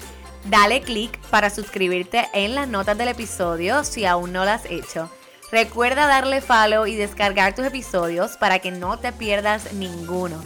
Dale 0.50 0.82
click 0.82 1.16
para 1.30 1.52
suscribirte 1.52 2.28
en 2.34 2.56
las 2.56 2.68
notas 2.68 2.98
del 2.98 3.10
episodio 3.10 3.84
si 3.84 4.06
aún 4.06 4.34
no 4.34 4.46
lo 4.46 4.52
has 4.52 4.66
hecho. 4.66 5.08
Recuerda 5.52 6.08
darle 6.08 6.42
follow 6.42 6.88
y 6.88 6.96
descargar 6.96 7.54
tus 7.54 7.66
episodios 7.66 8.36
para 8.36 8.58
que 8.58 8.72
no 8.72 8.98
te 8.98 9.12
pierdas 9.12 9.74
ninguno. 9.74 10.44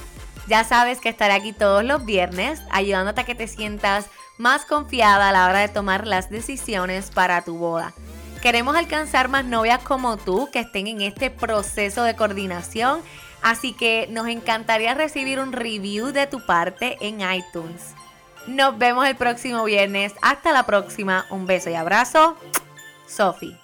Ya 0.50 0.66
sabes 0.66 1.00
que 1.00 1.08
estaré 1.08 1.34
aquí 1.34 1.54
todos 1.54 1.86
los 1.86 2.04
viernes 2.04 2.62
ayudándote 2.70 3.22
a 3.22 3.24
que 3.24 3.34
te 3.34 3.48
sientas 3.48 4.08
más 4.38 4.66
confiada 4.66 5.30
a 5.30 5.32
la 5.32 5.48
hora 5.48 5.60
de 5.60 5.70
tomar 5.70 6.06
las 6.06 6.30
decisiones 6.30 7.10
para 7.10 7.42
tu 7.46 7.58
boda. 7.58 7.94
Queremos 8.42 8.76
alcanzar 8.76 9.30
más 9.30 9.46
novias 9.46 9.80
como 9.84 10.18
tú 10.18 10.50
que 10.52 10.60
estén 10.60 10.88
en 10.88 11.00
este 11.00 11.30
proceso 11.30 12.04
de 12.04 12.18
coordinación, 12.18 13.00
así 13.42 13.72
que 13.72 14.10
nos 14.12 14.28
encantaría 14.28 14.96
recibir 14.96 15.40
un 15.40 15.54
review 15.54 16.08
de 16.08 16.28
tu 16.28 16.46
parte 16.46 16.98
en 17.00 17.22
iTunes. 17.22 17.94
Nos 18.48 18.78
vemos 18.78 19.08
el 19.08 19.16
próximo 19.16 19.64
viernes. 19.64 20.14
Hasta 20.22 20.52
la 20.52 20.66
próxima. 20.66 21.26
Un 21.30 21.46
beso 21.46 21.70
y 21.70 21.76
abrazo. 21.76 22.38
Sophie. 23.08 23.63